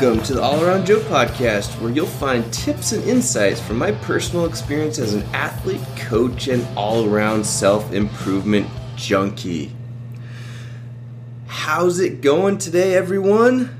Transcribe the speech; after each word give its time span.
Welcome 0.00 0.24
to 0.24 0.32
the 0.32 0.40
All 0.40 0.64
Around 0.64 0.86
Joe 0.86 1.00
podcast, 1.00 1.78
where 1.78 1.90
you'll 1.90 2.06
find 2.06 2.50
tips 2.54 2.92
and 2.92 3.04
insights 3.04 3.60
from 3.60 3.76
my 3.76 3.92
personal 3.92 4.46
experience 4.46 4.98
as 4.98 5.12
an 5.12 5.22
athlete, 5.34 5.82
coach, 5.94 6.48
and 6.48 6.66
all 6.74 7.06
around 7.06 7.44
self 7.44 7.92
improvement 7.92 8.66
junkie. 8.96 9.76
How's 11.48 12.00
it 12.00 12.22
going 12.22 12.56
today, 12.56 12.94
everyone? 12.94 13.78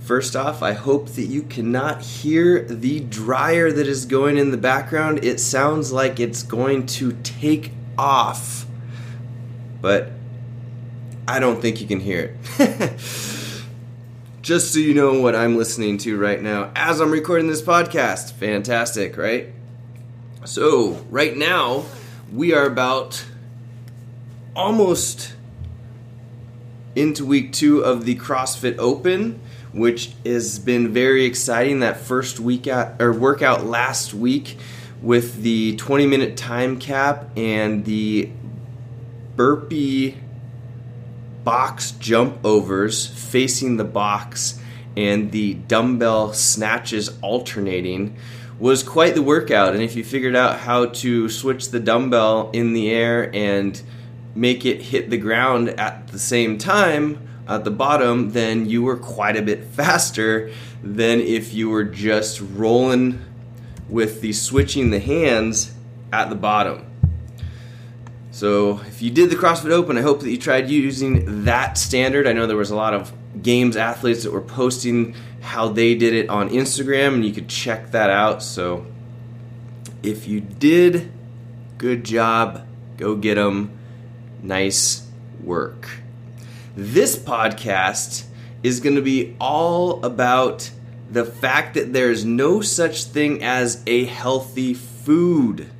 First 0.00 0.34
off, 0.34 0.60
I 0.60 0.72
hope 0.72 1.10
that 1.10 1.26
you 1.26 1.44
cannot 1.44 2.02
hear 2.02 2.64
the 2.64 2.98
dryer 2.98 3.70
that 3.70 3.86
is 3.86 4.06
going 4.06 4.38
in 4.38 4.50
the 4.50 4.56
background. 4.56 5.24
It 5.24 5.38
sounds 5.38 5.92
like 5.92 6.18
it's 6.18 6.42
going 6.42 6.86
to 6.86 7.12
take 7.22 7.70
off, 7.96 8.66
but 9.80 10.10
I 11.28 11.38
don't 11.38 11.62
think 11.62 11.80
you 11.80 11.86
can 11.86 12.00
hear 12.00 12.36
it. 12.58 13.38
Just 14.44 14.74
so 14.74 14.78
you 14.78 14.92
know 14.92 15.22
what 15.22 15.34
I'm 15.34 15.56
listening 15.56 15.96
to 15.96 16.18
right 16.18 16.38
now 16.38 16.70
as 16.76 17.00
I'm 17.00 17.10
recording 17.10 17.46
this 17.46 17.62
podcast. 17.62 18.32
Fantastic, 18.32 19.16
right? 19.16 19.48
So, 20.44 21.02
right 21.08 21.34
now, 21.34 21.86
we 22.30 22.52
are 22.52 22.66
about 22.66 23.24
almost 24.54 25.34
into 26.94 27.24
week 27.24 27.54
two 27.54 27.82
of 27.82 28.04
the 28.04 28.16
CrossFit 28.16 28.76
Open, 28.76 29.40
which 29.72 30.12
has 30.26 30.58
been 30.58 30.92
very 30.92 31.24
exciting. 31.24 31.80
That 31.80 31.96
first 31.96 32.38
week 32.38 32.66
at, 32.66 33.00
or 33.00 33.14
workout 33.14 33.64
last 33.64 34.12
week 34.12 34.58
with 35.00 35.40
the 35.40 35.74
20 35.76 36.06
minute 36.06 36.36
time 36.36 36.78
cap 36.78 37.30
and 37.34 37.86
the 37.86 38.28
burpee 39.36 40.18
box 41.44 41.92
jump 41.92 42.44
overs 42.44 43.06
facing 43.06 43.76
the 43.76 43.84
box 43.84 44.58
and 44.96 45.30
the 45.32 45.54
dumbbell 45.54 46.32
snatches 46.32 47.10
alternating 47.20 48.16
was 48.58 48.82
quite 48.82 49.14
the 49.14 49.22
workout. 49.22 49.74
And 49.74 49.82
if 49.82 49.96
you 49.96 50.04
figured 50.04 50.36
out 50.36 50.60
how 50.60 50.86
to 50.86 51.28
switch 51.28 51.70
the 51.70 51.80
dumbbell 51.80 52.50
in 52.52 52.72
the 52.72 52.90
air 52.90 53.34
and 53.34 53.80
make 54.34 54.64
it 54.64 54.82
hit 54.82 55.10
the 55.10 55.16
ground 55.16 55.68
at 55.70 56.08
the 56.08 56.18
same 56.18 56.58
time 56.58 57.28
at 57.48 57.64
the 57.64 57.70
bottom, 57.70 58.30
then 58.30 58.68
you 58.68 58.82
were 58.82 58.96
quite 58.96 59.36
a 59.36 59.42
bit 59.42 59.64
faster 59.76 60.50
than 60.82 61.20
if 61.20 61.52
you 61.52 61.68
were 61.68 61.84
just 61.84 62.40
rolling 62.40 63.22
with 63.88 64.20
the 64.20 64.32
switching 64.32 64.90
the 64.90 65.00
hands 65.00 65.74
at 66.12 66.30
the 66.30 66.36
bottom. 66.36 66.86
So 68.34 68.80
if 68.88 69.00
you 69.00 69.12
did 69.12 69.30
the 69.30 69.36
CrossFit 69.36 69.70
Open, 69.70 69.96
I 69.96 70.00
hope 70.00 70.18
that 70.22 70.28
you 70.28 70.36
tried 70.36 70.68
using 70.68 71.44
that 71.44 71.78
standard. 71.78 72.26
I 72.26 72.32
know 72.32 72.48
there 72.48 72.56
was 72.56 72.72
a 72.72 72.74
lot 72.74 72.92
of 72.92 73.12
games 73.40 73.76
athletes 73.76 74.24
that 74.24 74.32
were 74.32 74.40
posting 74.40 75.14
how 75.40 75.68
they 75.68 75.94
did 75.94 76.14
it 76.14 76.28
on 76.28 76.50
Instagram, 76.50 77.14
and 77.14 77.24
you 77.24 77.32
could 77.32 77.48
check 77.48 77.92
that 77.92 78.10
out. 78.10 78.42
So 78.42 78.86
if 80.02 80.26
you 80.26 80.40
did, 80.40 81.12
good 81.78 82.02
job. 82.02 82.66
Go 82.96 83.14
get 83.14 83.36
them. 83.36 83.70
Nice 84.42 85.08
work. 85.40 86.00
This 86.74 87.14
podcast 87.14 88.24
is 88.64 88.80
going 88.80 88.96
to 88.96 89.02
be 89.02 89.36
all 89.40 90.04
about 90.04 90.72
the 91.08 91.24
fact 91.24 91.74
that 91.74 91.92
there's 91.92 92.24
no 92.24 92.62
such 92.62 93.04
thing 93.04 93.44
as 93.44 93.80
a 93.86 94.06
healthy 94.06 94.74
food 94.74 95.70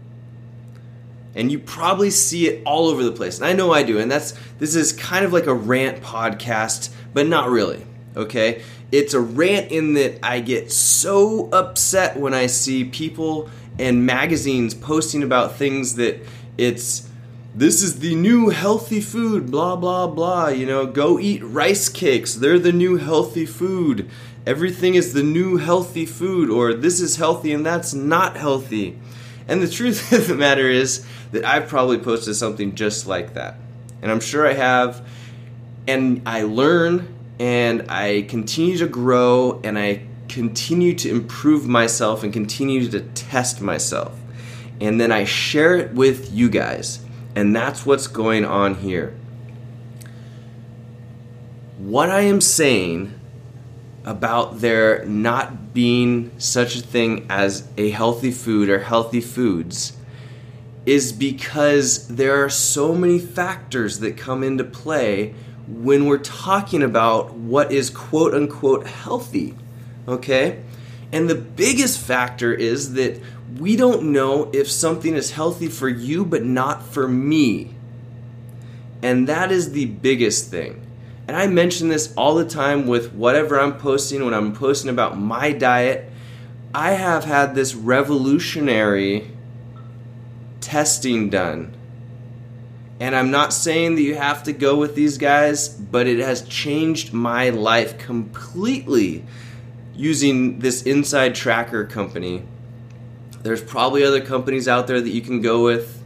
and 1.34 1.50
you 1.50 1.58
probably 1.58 2.10
see 2.10 2.48
it 2.48 2.62
all 2.64 2.88
over 2.88 3.02
the 3.02 3.12
place. 3.12 3.39
And 3.39 3.46
I 3.46 3.52
know 3.52 3.72
I 3.72 3.83
do. 3.83 3.98
And 3.98 4.11
that's 4.11 4.34
this 4.58 4.74
is 4.74 4.92
kind 4.92 5.24
of 5.24 5.33
like 5.33 5.46
a 5.46 5.55
rant 5.55 6.02
podcast, 6.02 6.90
but 7.12 7.27
not 7.27 7.50
really. 7.50 7.84
Okay? 8.17 8.62
It's 8.92 9.14
a 9.14 9.20
rant 9.20 9.72
in 9.72 9.95
that 9.95 10.18
I 10.22 10.40
get 10.40 10.70
so 10.70 11.48
upset 11.50 12.17
when 12.17 12.34
I 12.34 12.46
see 12.46 12.84
people 12.84 13.50
and 13.78 14.06
magazines 14.06 14.74
posting 14.74 15.22
about 15.22 15.56
things 15.56 15.96
that 15.96 16.20
it's 16.56 17.08
this 17.56 17.83
is 17.83 18.01
the 18.01 18.16
new 18.16 18.48
healthy 18.48 19.01
food, 19.01 19.51
blah 19.51 19.77
blah 19.77 20.06
blah, 20.06 20.48
you 20.48 20.66
know, 20.66 20.86
go 20.86 21.18
eat 21.18 21.42
rice 21.42 21.89
cakes. 21.89 22.34
They're 22.34 22.58
the 22.58 22.72
new 22.72 22.96
healthy 22.96 23.46
food. 23.46 24.08
Everything 24.46 24.95
is 24.95 25.12
the 25.12 25.22
new 25.22 25.56
healthy 25.56 26.05
food 26.05 26.51
or 26.51 26.74
this 26.74 27.01
is 27.01 27.16
healthy 27.16 27.52
and 27.52 27.64
that's 27.64 27.95
not 27.95 28.36
healthy. 28.36 28.98
And 29.48 29.62
the 29.62 29.68
truth 29.68 30.12
of 30.12 30.28
the 30.28 30.34
matter 30.34 30.68
is 30.68 31.05
that 31.32 31.44
I've 31.44 31.68
probably 31.68 31.98
posted 31.98 32.36
something 32.36 32.74
just 32.74 33.06
like 33.06 33.34
that. 33.34 33.56
And 34.02 34.10
I'm 34.10 34.20
sure 34.20 34.46
I 34.46 34.55
have. 34.55 35.06
And 35.86 36.22
I 36.27 36.42
learn 36.42 37.14
and 37.38 37.90
I 37.90 38.22
continue 38.22 38.78
to 38.78 38.86
grow 38.86 39.60
and 39.64 39.78
I 39.78 40.06
continue 40.28 40.94
to 40.94 41.10
improve 41.10 41.66
myself 41.66 42.22
and 42.22 42.33
continue 42.33 42.88
to 42.88 43.00
test 43.00 43.60
myself. 43.60 44.18
And 44.80 45.00
then 45.00 45.12
I 45.12 45.24
share 45.24 45.77
it 45.77 45.92
with 45.92 46.33
you 46.33 46.48
guys. 46.48 47.00
And 47.36 47.54
that's 47.54 47.84
what's 47.84 48.06
going 48.06 48.44
on 48.44 48.77
here. 48.77 49.14
What 51.78 52.10
I 52.10 52.22
am 52.22 52.40
saying 52.40 53.18
about 54.04 54.60
there 54.60 55.04
not 55.06 55.72
being 55.72 56.30
such 56.38 56.76
a 56.76 56.80
thing 56.80 57.26
as 57.30 57.66
a 57.76 57.90
healthy 57.90 58.30
food 58.30 58.68
or 58.68 58.80
healthy 58.80 59.20
foods 59.20 59.94
is 60.86 61.12
because 61.12 62.08
there 62.08 62.44
are 62.44 62.50
so 62.50 62.94
many 62.94 63.18
factors 63.18 64.00
that 64.00 64.16
come 64.16 64.42
into 64.42 64.64
play 64.64 65.34
when 65.66 66.04
we're 66.04 66.18
talking 66.18 66.82
about 66.82 67.32
what 67.32 67.72
is 67.72 67.88
quote 67.88 68.34
unquote 68.34 68.86
healthy. 68.86 69.54
Okay? 70.06 70.62
And 71.10 71.30
the 71.30 71.34
biggest 71.34 71.98
factor 71.98 72.52
is 72.52 72.94
that 72.94 73.20
we 73.58 73.76
don't 73.76 74.12
know 74.12 74.50
if 74.52 74.70
something 74.70 75.14
is 75.14 75.30
healthy 75.30 75.68
for 75.68 75.88
you 75.88 76.24
but 76.24 76.44
not 76.44 76.82
for 76.82 77.08
me. 77.08 77.74
And 79.02 79.26
that 79.28 79.50
is 79.50 79.72
the 79.72 79.86
biggest 79.86 80.50
thing. 80.50 80.84
And 81.27 81.36
I 81.36 81.46
mention 81.46 81.89
this 81.89 82.12
all 82.17 82.35
the 82.35 82.45
time 82.45 82.86
with 82.86 83.14
whatever 83.14 83.58
I'm 83.58 83.79
posting 83.79 84.24
when 84.24 84.35
I'm 84.35 84.52
posting 84.52 84.90
about 84.90 85.18
my 85.18 85.52
diet. 85.52 86.11
I 86.74 86.92
have 86.92 87.24
had 87.24 87.55
this 87.55 87.74
revolutionary 87.74 89.30
testing 90.61 91.30
done. 91.30 91.74
And 93.01 93.17
I'm 93.17 93.30
not 93.30 93.52
saying 93.52 93.96
that 93.96 94.02
you 94.02 94.14
have 94.17 94.42
to 94.45 94.52
go 94.52 94.77
with 94.77 94.95
these 94.95 95.18
guys, 95.18 95.68
but 95.68 96.07
it 96.07 96.18
has 96.18 96.42
changed 96.42 97.13
my 97.13 97.51
life 97.51 97.98
completely 97.98 99.24
using 99.95 100.58
this 100.61 100.83
inside 100.83 101.34
tracker 101.34 101.84
company. 101.84 102.42
There's 103.42 103.63
probably 103.63 104.05
other 104.05 104.20
companies 104.20 104.68
out 104.68 104.86
there 104.86 105.01
that 105.01 105.11
you 105.11 105.20
can 105.20 105.40
go 105.40 105.64
with 105.64 106.03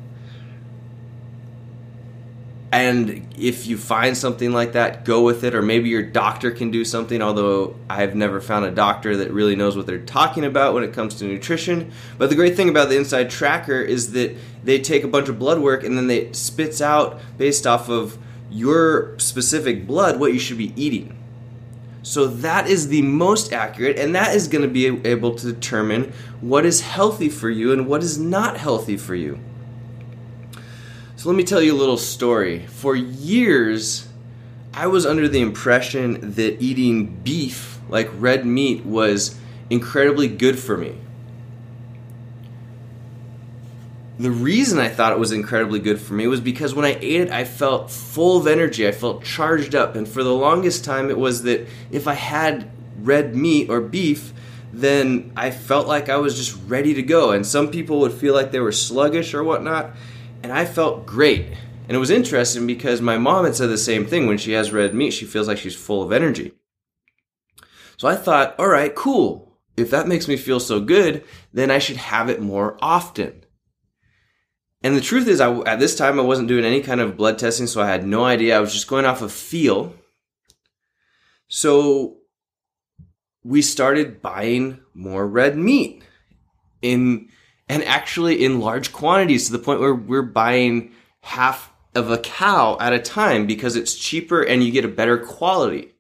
and 2.71 3.27
if 3.39 3.67
you 3.67 3.79
find 3.79 4.15
something 4.17 4.53
like 4.53 4.73
that, 4.73 5.07
go 5.07 5.23
with 5.23 5.43
it. 5.43 5.55
Or 5.55 5.63
maybe 5.63 5.89
your 5.89 6.03
doctor 6.03 6.51
can 6.51 6.71
do 6.71 6.85
something, 6.85 7.23
although 7.23 7.77
I've 7.89 8.15
never 8.15 8.43
found 8.43 8.67
a 8.67 8.71
doctor 8.71 9.17
that 9.17 9.33
really 9.33 9.57
knows 9.57 9.75
what 9.75 9.87
they're 9.87 9.99
talking 9.99 10.45
about 10.45 10.75
when 10.75 10.85
it 10.85 10.93
comes 10.93 11.15
to 11.17 11.25
nutrition. 11.25 11.91
But 12.19 12.29
the 12.29 12.37
great 12.37 12.57
thing 12.57 12.69
about 12.69 12.91
the 12.91 12.99
Inside 12.99 13.31
Tracker 13.31 13.81
is 13.81 14.13
that 14.13 14.37
they 14.65 14.79
take 14.79 15.03
a 15.03 15.09
bunch 15.09 15.31
of 15.31 15.39
blood 15.39 15.61
work 15.61 15.83
and 15.83 15.97
then 15.97 16.09
they 16.09 16.31
spits 16.33 16.83
out 16.83 17.21
based 17.39 17.67
off 17.67 17.89
of 17.89 18.19
your 18.51 19.19
specific 19.19 19.87
blood 19.87 20.21
what 20.21 20.35
you 20.35 20.39
should 20.39 20.59
be 20.59 20.75
eating. 20.77 21.15
So 22.03 22.27
that 22.27 22.69
is 22.69 22.89
the 22.89 23.03
most 23.03 23.53
accurate, 23.53 23.99
and 23.99 24.15
that 24.15 24.35
is 24.35 24.49
going 24.49 24.63
to 24.63 24.69
be 24.69 24.87
able 24.87 25.35
to 25.35 25.53
determine 25.53 26.13
what 26.41 26.65
is 26.65 26.83
healthy 26.83 27.29
for 27.29 27.51
you 27.51 27.73
and 27.73 27.87
what 27.87 28.03
is 28.03 28.19
not 28.19 28.57
healthy 28.57 28.97
for 28.97 29.15
you. 29.15 29.41
So 31.19 31.29
let 31.29 31.35
me 31.35 31.43
tell 31.43 31.61
you 31.61 31.75
a 31.75 31.77
little 31.77 31.97
story. 31.97 32.65
For 32.69 32.95
years, 32.95 34.07
I 34.73 34.87
was 34.87 35.05
under 35.05 35.27
the 35.27 35.41
impression 35.41 36.35
that 36.35 36.63
eating 36.63 37.07
beef, 37.07 37.81
like 37.89 38.09
red 38.15 38.47
meat, 38.47 38.87
was 38.87 39.37
incredibly 39.69 40.29
good 40.29 40.61
for 40.61 40.77
me. 40.77 40.97
The 44.21 44.31
reason 44.31 44.79
I 44.79 44.91
thought 44.91 45.11
it 45.11 45.19
was 45.19 45.33
incredibly 45.33 45.81
good 45.81 46.01
for 46.01 46.15
me 46.15 46.29
was 46.29 46.41
because 46.41 46.73
when 46.73 46.85
I 46.85 46.97
ate 47.01 47.23
it, 47.23 47.33
I 47.33 47.43
felt 47.43 47.91
full 47.91 48.39
of 48.39 48.47
energy. 48.47 48.87
I 48.87 48.93
felt 48.93 49.25
charged 49.25 49.75
up. 49.75 49.97
And 49.97 50.07
for 50.07 50.23
the 50.23 50.33
longest 50.33 50.85
time, 50.85 51.11
it 51.11 51.19
was 51.19 51.43
that 51.43 51.67
if 51.91 52.07
I 52.07 52.15
had 52.15 52.71
red 53.03 53.35
meat 53.35 53.71
or 53.71 53.81
beef, 53.81 54.33
then 54.73 55.33
I 55.37 55.51
felt 55.51 55.89
like 55.89 56.09
I 56.09 56.19
was 56.19 56.37
just 56.37 56.57
ready 56.69 56.95
to 56.95 57.03
go. 57.03 57.33
And 57.33 57.45
some 57.45 57.73
people 57.73 57.99
would 57.99 58.13
feel 58.13 58.35
like 58.35 58.53
they 58.53 58.61
were 58.61 58.71
sluggish 58.71 59.35
or 59.35 59.43
whatnot 59.43 59.97
and 60.43 60.53
I 60.53 60.65
felt 60.65 61.07
great. 61.07 61.47
And 61.89 61.97
it 61.97 62.01
was 62.01 62.11
interesting 62.11 62.67
because 62.67 63.01
my 63.01 63.17
mom 63.17 63.45
had 63.45 63.55
said 63.55 63.71
the 63.71 63.79
same 63.79 64.07
thing. 64.07 64.27
When 64.27 64.39
she 64.39 64.53
has 64.53 64.73
red 64.73 64.95
meat, 64.95 65.13
she 65.13 65.25
feels 65.25 65.49
like 65.49 65.59
she's 65.59 65.75
full 65.75 66.03
of 66.03 66.13
energy. 66.13 66.53
So 67.97 68.09
I 68.09 68.15
thought, 68.15 68.55
all 68.59 68.69
right, 68.69 68.95
cool. 68.95 69.59
If 69.77 69.91
that 69.91 70.09
makes 70.09 70.29
me 70.29 70.37
feel 70.37 70.61
so 70.61 70.81
good, 70.81 71.25
then 71.53 71.71
I 71.71 71.79
should 71.79 71.97
have 71.97 72.29
it 72.29 72.41
more 72.43 72.77
often. 72.83 73.45
And 74.83 74.97
the 74.97 75.01
truth 75.01 75.27
is, 75.27 75.41
I, 75.41 75.53
at 75.61 75.81
this 75.81 75.97
time, 75.97 76.21
I 76.21 76.23
wasn't 76.23 76.49
doing 76.49 76.65
any 76.65 76.81
kind 76.83 77.01
of 77.01 77.17
blood 77.17 77.39
testing, 77.39 77.67
so 77.67 77.81
I 77.81 77.89
had 77.89 78.07
no 78.07 78.25
idea. 78.25 78.57
I 78.57 78.61
was 78.61 78.73
just 78.73 78.87
going 78.87 79.05
off 79.05 79.23
of 79.23 79.33
feel. 79.33 79.95
So 81.49 82.19
we 83.43 83.63
started 83.63 84.21
buying 84.21 84.81
more 84.95 85.27
red 85.27 85.57
meat 85.57 86.05
in 86.83 87.29
and 87.69 87.85
actually 87.85 88.45
in 88.45 88.61
large 88.61 88.93
quantities 88.93 89.47
to 89.47 89.53
the 89.53 89.59
point 89.59 89.81
where 89.81 89.95
we're 89.95 90.23
buying 90.23 90.93
half 91.21 91.73
of 91.95 92.11
a 92.11 92.19
cow 92.19 92.77
at 92.81 92.93
a 92.93 92.99
time 92.99 93.47
because 93.47 93.77
it's 93.77 93.95
cheaper 93.95 94.43
and 94.43 94.63
you 94.63 94.71
get 94.71 94.85
a 94.85 94.89
better 94.89 95.19
quality. 95.19 95.93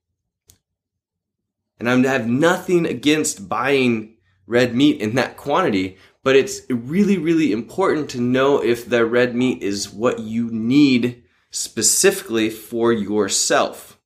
And 1.78 1.88
I 1.88 1.96
have 2.10 2.26
nothing 2.26 2.86
against 2.86 3.48
buying 3.48 4.16
red 4.46 4.74
meat 4.74 5.00
in 5.00 5.14
that 5.14 5.36
quantity, 5.36 5.98
but 6.24 6.34
it's 6.34 6.62
really, 6.68 7.18
really 7.18 7.52
important 7.52 8.10
to 8.10 8.20
know 8.20 8.62
if 8.62 8.88
the 8.88 9.04
red 9.04 9.34
meat 9.34 9.62
is 9.62 9.90
what 9.90 10.20
you 10.20 10.50
need 10.50 11.22
specifically 11.50 12.50
for 12.50 12.92
yourself. 12.92 13.98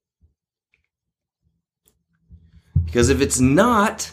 Because 2.84 3.08
if 3.08 3.20
it's 3.20 3.40
not, 3.40 4.12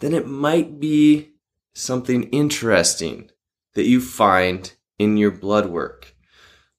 then 0.00 0.12
it 0.12 0.26
might 0.26 0.80
be 0.80 1.34
something 1.74 2.24
interesting 2.24 3.30
that 3.74 3.86
you 3.86 4.00
find 4.00 4.72
in 4.98 5.16
your 5.16 5.30
blood 5.30 5.66
work, 5.66 6.14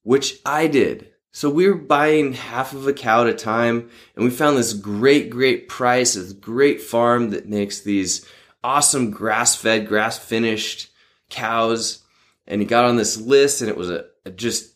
which 0.03 0.39
I 0.45 0.67
did. 0.67 1.11
So 1.31 1.49
we 1.49 1.67
were 1.67 1.75
buying 1.75 2.33
half 2.33 2.73
of 2.73 2.87
a 2.87 2.93
cow 2.93 3.21
at 3.21 3.29
a 3.29 3.33
time, 3.33 3.89
and 4.15 4.25
we 4.25 4.31
found 4.31 4.57
this 4.57 4.73
great, 4.73 5.29
great 5.29 5.69
price, 5.69 6.15
this 6.15 6.33
great 6.33 6.81
farm 6.81 7.29
that 7.29 7.47
makes 7.47 7.81
these 7.81 8.25
awesome 8.63 9.11
grass 9.11 9.55
fed, 9.55 9.87
grass 9.87 10.17
finished 10.17 10.89
cows. 11.29 12.03
And 12.47 12.61
he 12.61 12.67
got 12.67 12.85
on 12.85 12.97
this 12.97 13.19
list, 13.21 13.61
and 13.61 13.69
it 13.69 13.77
was 13.77 13.89
a, 13.89 14.05
a 14.25 14.31
just 14.31 14.73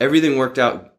everything 0.00 0.36
worked 0.36 0.58
out 0.58 0.94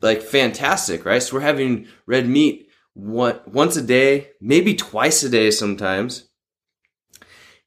like 0.00 0.22
fantastic, 0.22 1.04
right? 1.04 1.22
So 1.22 1.36
we're 1.36 1.42
having 1.42 1.86
red 2.06 2.28
meat 2.28 2.68
one, 2.94 3.40
once 3.46 3.76
a 3.76 3.82
day, 3.82 4.30
maybe 4.40 4.74
twice 4.74 5.22
a 5.22 5.28
day 5.28 5.50
sometimes. 5.50 6.27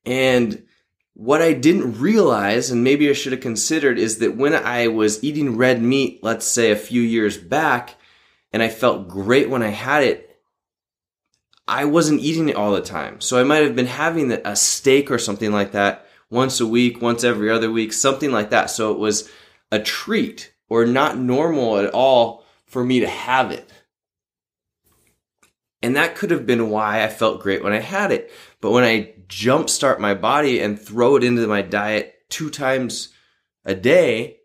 And 0.06 0.64
what 1.14 1.42
I 1.42 1.54
didn't 1.54 2.00
realize, 2.00 2.72
and 2.72 2.84
maybe 2.84 3.10
I 3.10 3.14
should 3.14 3.34
have 3.34 3.42
considered, 3.42 4.00
is 4.00 4.20
that 4.20 4.38
when 4.38 4.54
I 4.56 4.88
was 4.88 5.24
eating 5.24 5.58
red 5.58 5.82
meat, 5.82 6.20
let's 6.24 6.46
say 6.46 6.72
a 6.72 6.76
few 6.76 7.02
years 7.02 7.38
back, 7.38 7.96
and 8.52 8.64
I 8.64 8.70
felt 8.70 9.08
great 9.08 9.50
when 9.50 9.64
I 9.64 9.70
had 9.70 10.04
it, 10.04 10.28
I 11.68 11.86
wasn't 11.86 12.22
eating 12.22 12.50
it 12.50 12.56
all 12.56 12.74
the 12.74 12.82
time. 12.82 13.22
So 13.22 13.40
I 13.40 13.44
might 13.44 13.64
have 13.64 13.76
been 13.76 13.86
having 13.86 14.32
a 14.32 14.56
steak 14.56 15.12
or 15.12 15.18
something 15.18 15.52
like 15.52 15.74
that 15.74 16.06
once 16.30 16.60
a 16.60 16.68
week, 16.68 17.02
once 17.02 17.24
every 17.24 17.50
other 17.50 17.72
week, 17.72 17.94
something 17.94 18.32
like 18.32 18.50
that. 18.50 18.70
So 18.70 18.92
it 18.92 19.00
was 19.00 19.30
a 19.72 19.80
treat 19.80 20.54
or 20.70 20.86
not 20.86 21.18
normal 21.18 21.78
at 21.78 21.94
all 21.94 22.44
for 22.66 22.84
me 22.84 23.02
to 23.02 23.08
have 23.08 23.52
it. 23.52 23.70
And 25.82 25.96
that 25.96 26.16
could 26.16 26.32
have 26.32 26.46
been 26.46 26.70
why 26.70 27.04
I 27.04 27.08
felt 27.08 27.42
great 27.42 27.64
when 27.64 27.74
I 27.74 27.80
had 27.80 28.12
it. 28.12 28.32
But 28.60 28.72
when 28.72 28.84
I 28.84 29.14
jumpstart 29.32 29.98
my 29.98 30.14
body 30.14 30.60
and 30.60 30.80
throw 30.80 31.16
it 31.16 31.24
into 31.24 31.48
my 31.48 31.62
diet 31.62 32.16
two 32.30 32.50
times 32.50 33.10
a 33.64 33.74
day, 33.74 34.38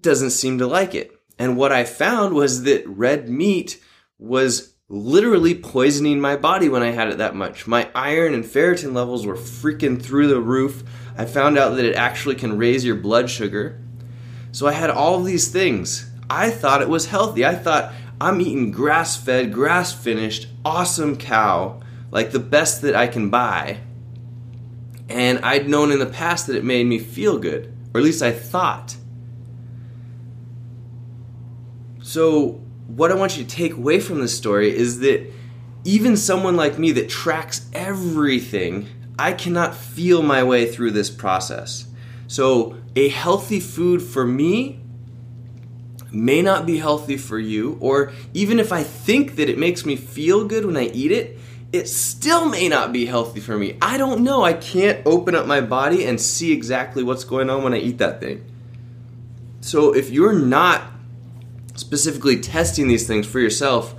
doesn't 0.00 0.30
seem 0.30 0.58
to 0.58 0.66
like 0.66 0.94
it. 0.94 1.10
And 1.38 1.56
what 1.56 1.72
I 1.72 1.84
found 1.84 2.34
was 2.34 2.64
that 2.64 2.86
red 2.86 3.28
meat 3.28 3.82
was 4.18 4.74
literally 4.88 5.54
poisoning 5.54 6.20
my 6.20 6.36
body 6.36 6.68
when 6.68 6.82
I 6.82 6.90
had 6.90 7.08
it 7.08 7.18
that 7.18 7.34
much. 7.34 7.66
My 7.66 7.88
iron 7.94 8.34
and 8.34 8.44
ferritin 8.44 8.92
levels 8.92 9.24
were 9.24 9.36
freaking 9.36 10.00
through 10.00 10.28
the 10.28 10.40
roof. 10.40 10.84
I 11.16 11.24
found 11.24 11.56
out 11.56 11.76
that 11.76 11.84
it 11.86 11.96
actually 11.96 12.34
can 12.34 12.58
raise 12.58 12.84
your 12.84 12.96
blood 12.96 13.30
sugar. 13.30 13.80
So 14.52 14.66
I 14.66 14.72
had 14.72 14.90
all 14.90 15.22
these 15.22 15.48
things. 15.48 16.10
I 16.28 16.50
thought 16.50 16.82
it 16.82 16.90
was 16.90 17.06
healthy. 17.06 17.44
I 17.46 17.54
thought 17.54 17.92
I'm 18.20 18.40
eating 18.40 18.70
grass 18.70 19.16
fed, 19.16 19.52
grass 19.52 19.92
finished, 19.94 20.48
awesome 20.62 21.16
cow, 21.16 21.80
like 22.12 22.30
the 22.30 22.38
best 22.38 22.82
that 22.82 22.94
I 22.94 23.08
can 23.08 23.30
buy. 23.30 23.80
And 25.08 25.40
I'd 25.40 25.68
known 25.68 25.90
in 25.90 25.98
the 25.98 26.06
past 26.06 26.46
that 26.46 26.54
it 26.54 26.62
made 26.62 26.86
me 26.86 27.00
feel 27.00 27.38
good, 27.38 27.74
or 27.92 27.98
at 27.98 28.04
least 28.04 28.22
I 28.22 28.30
thought. 28.30 28.96
So, 32.02 32.60
what 32.86 33.10
I 33.10 33.14
want 33.14 33.36
you 33.36 33.44
to 33.44 33.48
take 33.48 33.72
away 33.72 33.98
from 33.98 34.20
this 34.20 34.36
story 34.36 34.74
is 34.74 35.00
that 35.00 35.26
even 35.84 36.16
someone 36.16 36.56
like 36.56 36.78
me 36.78 36.92
that 36.92 37.08
tracks 37.08 37.66
everything, 37.72 38.86
I 39.18 39.32
cannot 39.32 39.74
feel 39.74 40.22
my 40.22 40.44
way 40.44 40.70
through 40.70 40.90
this 40.92 41.10
process. 41.10 41.86
So, 42.26 42.76
a 42.94 43.08
healthy 43.08 43.60
food 43.60 44.02
for 44.02 44.26
me 44.26 44.80
may 46.10 46.42
not 46.42 46.66
be 46.66 46.76
healthy 46.76 47.16
for 47.16 47.38
you, 47.38 47.78
or 47.80 48.12
even 48.34 48.58
if 48.58 48.72
I 48.72 48.82
think 48.82 49.36
that 49.36 49.48
it 49.48 49.58
makes 49.58 49.86
me 49.86 49.96
feel 49.96 50.44
good 50.44 50.66
when 50.66 50.76
I 50.76 50.86
eat 50.88 51.12
it, 51.12 51.38
it 51.72 51.88
still 51.88 52.48
may 52.48 52.68
not 52.68 52.92
be 52.92 53.06
healthy 53.06 53.40
for 53.40 53.56
me. 53.56 53.78
I 53.80 53.96
don't 53.96 54.22
know. 54.22 54.44
I 54.44 54.52
can't 54.52 55.04
open 55.06 55.34
up 55.34 55.46
my 55.46 55.62
body 55.62 56.04
and 56.04 56.20
see 56.20 56.52
exactly 56.52 57.02
what's 57.02 57.24
going 57.24 57.48
on 57.48 57.64
when 57.64 57.72
I 57.72 57.78
eat 57.78 57.98
that 57.98 58.20
thing. 58.20 58.44
So 59.62 59.94
if 59.94 60.10
you're 60.10 60.34
not 60.34 60.82
specifically 61.74 62.40
testing 62.40 62.88
these 62.88 63.06
things 63.06 63.26
for 63.26 63.40
yourself, 63.40 63.94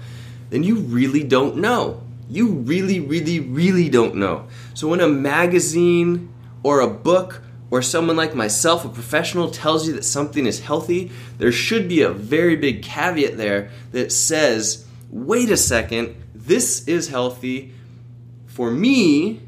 then 0.51 0.63
you 0.63 0.75
really 0.75 1.23
don't 1.23 1.57
know. 1.57 2.03
You 2.29 2.49
really, 2.49 2.99
really, 2.99 3.39
really 3.39 3.89
don't 3.89 4.15
know. 4.15 4.47
So 4.75 4.87
when 4.87 4.99
a 4.99 5.07
magazine 5.07 6.31
or 6.61 6.79
a 6.79 6.87
book 6.87 7.41
or 7.71 7.81
someone 7.81 8.15
like 8.15 8.35
myself, 8.35 8.85
a 8.85 8.89
professional, 8.89 9.49
tells 9.49 9.87
you 9.87 9.93
that 9.93 10.05
something 10.05 10.45
is 10.45 10.59
healthy, 10.59 11.11
there 11.39 11.51
should 11.51 11.89
be 11.89 12.01
a 12.01 12.11
very 12.11 12.55
big 12.55 12.83
caveat 12.83 13.35
there 13.35 13.71
that 13.91 14.11
says, 14.11 14.85
wait 15.09 15.49
a 15.49 15.57
second, 15.57 16.15
this 16.45 16.87
is 16.87 17.07
healthy 17.07 17.73
for 18.45 18.69
me 18.69 19.41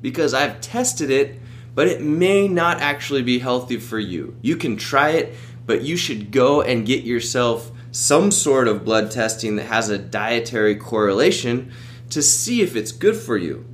because 0.00 0.34
I've 0.34 0.60
tested 0.60 1.10
it, 1.10 1.38
but 1.74 1.86
it 1.86 2.00
may 2.00 2.48
not 2.48 2.80
actually 2.80 3.22
be 3.22 3.38
healthy 3.38 3.78
for 3.78 3.98
you. 3.98 4.36
You 4.42 4.56
can 4.56 4.76
try 4.76 5.10
it, 5.10 5.34
but 5.66 5.82
you 5.82 5.96
should 5.96 6.30
go 6.30 6.62
and 6.62 6.86
get 6.86 7.04
yourself 7.04 7.70
some 7.90 8.30
sort 8.30 8.68
of 8.68 8.84
blood 8.84 9.10
testing 9.10 9.56
that 9.56 9.66
has 9.66 9.88
a 9.88 9.98
dietary 9.98 10.76
correlation 10.76 11.72
to 12.10 12.22
see 12.22 12.62
if 12.62 12.74
it's 12.74 12.92
good 12.92 13.16
for 13.16 13.36
you. 13.36 13.66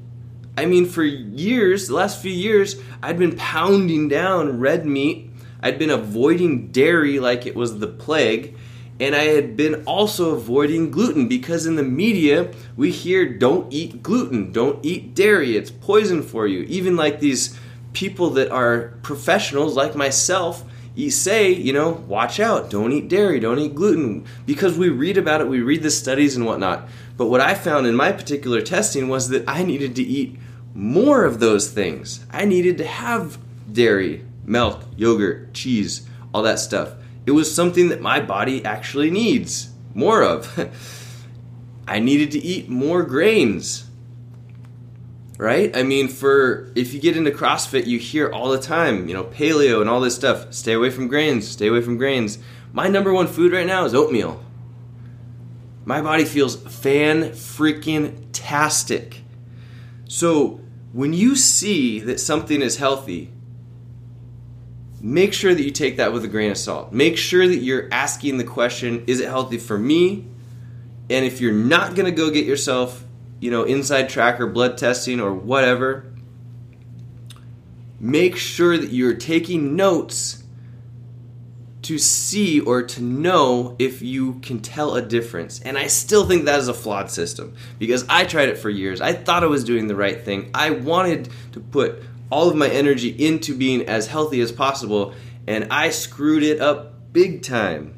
I 0.56 0.66
mean, 0.66 0.86
for 0.86 1.02
years, 1.02 1.88
the 1.88 1.94
last 1.94 2.20
few 2.20 2.32
years, 2.32 2.80
I'd 3.02 3.18
been 3.18 3.36
pounding 3.36 4.08
down 4.08 4.60
red 4.60 4.86
meat. 4.86 5.30
I'd 5.60 5.78
been 5.78 5.90
avoiding 5.90 6.70
dairy 6.70 7.18
like 7.18 7.46
it 7.46 7.56
was 7.56 7.78
the 7.78 7.86
plague. 7.86 8.56
And 9.00 9.14
I 9.14 9.24
had 9.24 9.56
been 9.56 9.84
also 9.86 10.34
avoiding 10.36 10.90
gluten 10.90 11.26
because 11.26 11.66
in 11.66 11.74
the 11.74 11.82
media, 11.82 12.52
we 12.76 12.90
hear 12.90 13.28
don't 13.28 13.72
eat 13.72 14.02
gluten, 14.02 14.52
don't 14.52 14.84
eat 14.84 15.14
dairy, 15.14 15.56
it's 15.56 15.70
poison 15.70 16.22
for 16.22 16.46
you. 16.46 16.60
Even 16.62 16.96
like 16.96 17.18
these 17.18 17.58
people 17.92 18.30
that 18.30 18.50
are 18.50 18.94
professionals 19.02 19.76
like 19.76 19.96
myself 19.96 20.64
you 20.94 21.10
say, 21.10 21.50
you 21.52 21.72
know, 21.72 21.90
watch 22.06 22.38
out, 22.38 22.70
don't 22.70 22.92
eat 22.92 23.08
dairy, 23.08 23.40
don't 23.40 23.58
eat 23.58 23.74
gluten, 23.74 24.24
because 24.46 24.78
we 24.78 24.88
read 24.88 25.18
about 25.18 25.40
it, 25.40 25.48
we 25.48 25.60
read 25.60 25.82
the 25.82 25.90
studies 25.90 26.36
and 26.36 26.46
whatnot. 26.46 26.88
But 27.16 27.26
what 27.26 27.40
I 27.40 27.54
found 27.54 27.86
in 27.86 27.96
my 27.96 28.12
particular 28.12 28.60
testing 28.60 29.08
was 29.08 29.28
that 29.30 29.48
I 29.48 29.64
needed 29.64 29.96
to 29.96 30.02
eat 30.02 30.38
more 30.72 31.24
of 31.24 31.40
those 31.40 31.70
things. 31.70 32.24
I 32.30 32.44
needed 32.44 32.78
to 32.78 32.86
have 32.86 33.38
dairy, 33.72 34.24
milk, 34.44 34.84
yogurt, 34.96 35.52
cheese, 35.52 36.08
all 36.32 36.42
that 36.42 36.60
stuff. 36.60 36.94
It 37.26 37.32
was 37.32 37.54
something 37.54 37.88
that 37.88 38.00
my 38.00 38.20
body 38.20 38.64
actually 38.64 39.10
needs 39.10 39.70
more 39.94 40.22
of. 40.22 40.70
I 41.88 41.98
needed 42.00 42.30
to 42.32 42.38
eat 42.38 42.68
more 42.68 43.02
grains. 43.02 43.88
Right? 45.36 45.76
I 45.76 45.82
mean, 45.82 46.08
for 46.08 46.70
if 46.74 46.94
you 46.94 47.00
get 47.00 47.16
into 47.16 47.30
CrossFit, 47.32 47.86
you 47.86 47.98
hear 47.98 48.30
all 48.30 48.50
the 48.50 48.60
time, 48.60 49.08
you 49.08 49.14
know, 49.14 49.24
paleo 49.24 49.80
and 49.80 49.90
all 49.90 50.00
this 50.00 50.14
stuff. 50.14 50.52
Stay 50.54 50.72
away 50.72 50.90
from 50.90 51.08
grains, 51.08 51.48
stay 51.48 51.66
away 51.66 51.80
from 51.80 51.96
grains. 51.96 52.38
My 52.72 52.88
number 52.88 53.12
one 53.12 53.26
food 53.26 53.52
right 53.52 53.66
now 53.66 53.84
is 53.84 53.94
oatmeal. 53.94 54.44
My 55.84 56.00
body 56.00 56.24
feels 56.24 56.56
fan 56.56 57.30
freaking 57.30 58.26
tastic. 58.32 59.22
So, 60.06 60.60
when 60.92 61.12
you 61.12 61.34
see 61.34 61.98
that 62.00 62.20
something 62.20 62.62
is 62.62 62.76
healthy, 62.76 63.33
make 65.04 65.34
sure 65.34 65.54
that 65.54 65.62
you 65.62 65.70
take 65.70 65.98
that 65.98 66.14
with 66.14 66.24
a 66.24 66.28
grain 66.28 66.50
of 66.50 66.56
salt. 66.56 66.90
Make 66.90 67.18
sure 67.18 67.46
that 67.46 67.58
you're 67.58 67.88
asking 67.92 68.38
the 68.38 68.44
question, 68.44 69.04
is 69.06 69.20
it 69.20 69.28
healthy 69.28 69.58
for 69.58 69.78
me? 69.78 70.24
And 71.10 71.26
if 71.26 71.42
you're 71.42 71.52
not 71.52 71.94
going 71.94 72.06
to 72.06 72.10
go 72.10 72.30
get 72.30 72.46
yourself, 72.46 73.04
you 73.38 73.50
know, 73.50 73.64
inside 73.64 74.08
tracker 74.08 74.46
blood 74.46 74.78
testing 74.78 75.20
or 75.20 75.34
whatever, 75.34 76.06
make 78.00 78.36
sure 78.36 78.78
that 78.78 78.92
you're 78.92 79.14
taking 79.14 79.76
notes 79.76 80.42
to 81.82 81.98
see 81.98 82.60
or 82.60 82.82
to 82.82 83.02
know 83.02 83.76
if 83.78 84.00
you 84.00 84.40
can 84.40 84.60
tell 84.60 84.94
a 84.94 85.02
difference. 85.02 85.60
And 85.60 85.76
I 85.76 85.86
still 85.88 86.26
think 86.26 86.46
that 86.46 86.60
is 86.60 86.68
a 86.68 86.72
flawed 86.72 87.10
system 87.10 87.54
because 87.78 88.06
I 88.08 88.24
tried 88.24 88.48
it 88.48 88.56
for 88.56 88.70
years. 88.70 89.02
I 89.02 89.12
thought 89.12 89.44
I 89.44 89.48
was 89.48 89.64
doing 89.64 89.86
the 89.86 89.96
right 89.96 90.24
thing. 90.24 90.50
I 90.54 90.70
wanted 90.70 91.28
to 91.52 91.60
put 91.60 92.02
all 92.30 92.48
of 92.48 92.56
my 92.56 92.68
energy 92.68 93.08
into 93.08 93.56
being 93.56 93.82
as 93.88 94.06
healthy 94.06 94.40
as 94.40 94.52
possible, 94.52 95.14
and 95.46 95.68
I 95.70 95.90
screwed 95.90 96.42
it 96.42 96.60
up 96.60 97.12
big 97.12 97.42
time. 97.42 97.96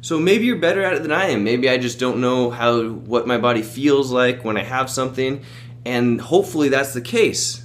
So 0.00 0.18
maybe 0.18 0.46
you're 0.46 0.56
better 0.56 0.82
at 0.82 0.94
it 0.94 1.02
than 1.02 1.12
I 1.12 1.26
am. 1.26 1.44
Maybe 1.44 1.70
I 1.70 1.78
just 1.78 1.98
don't 1.98 2.20
know 2.20 2.50
how 2.50 2.88
what 2.88 3.26
my 3.26 3.38
body 3.38 3.62
feels 3.62 4.10
like 4.10 4.44
when 4.44 4.56
I 4.56 4.64
have 4.64 4.90
something, 4.90 5.44
and 5.84 6.20
hopefully 6.20 6.68
that's 6.68 6.92
the 6.92 7.00
case. 7.00 7.64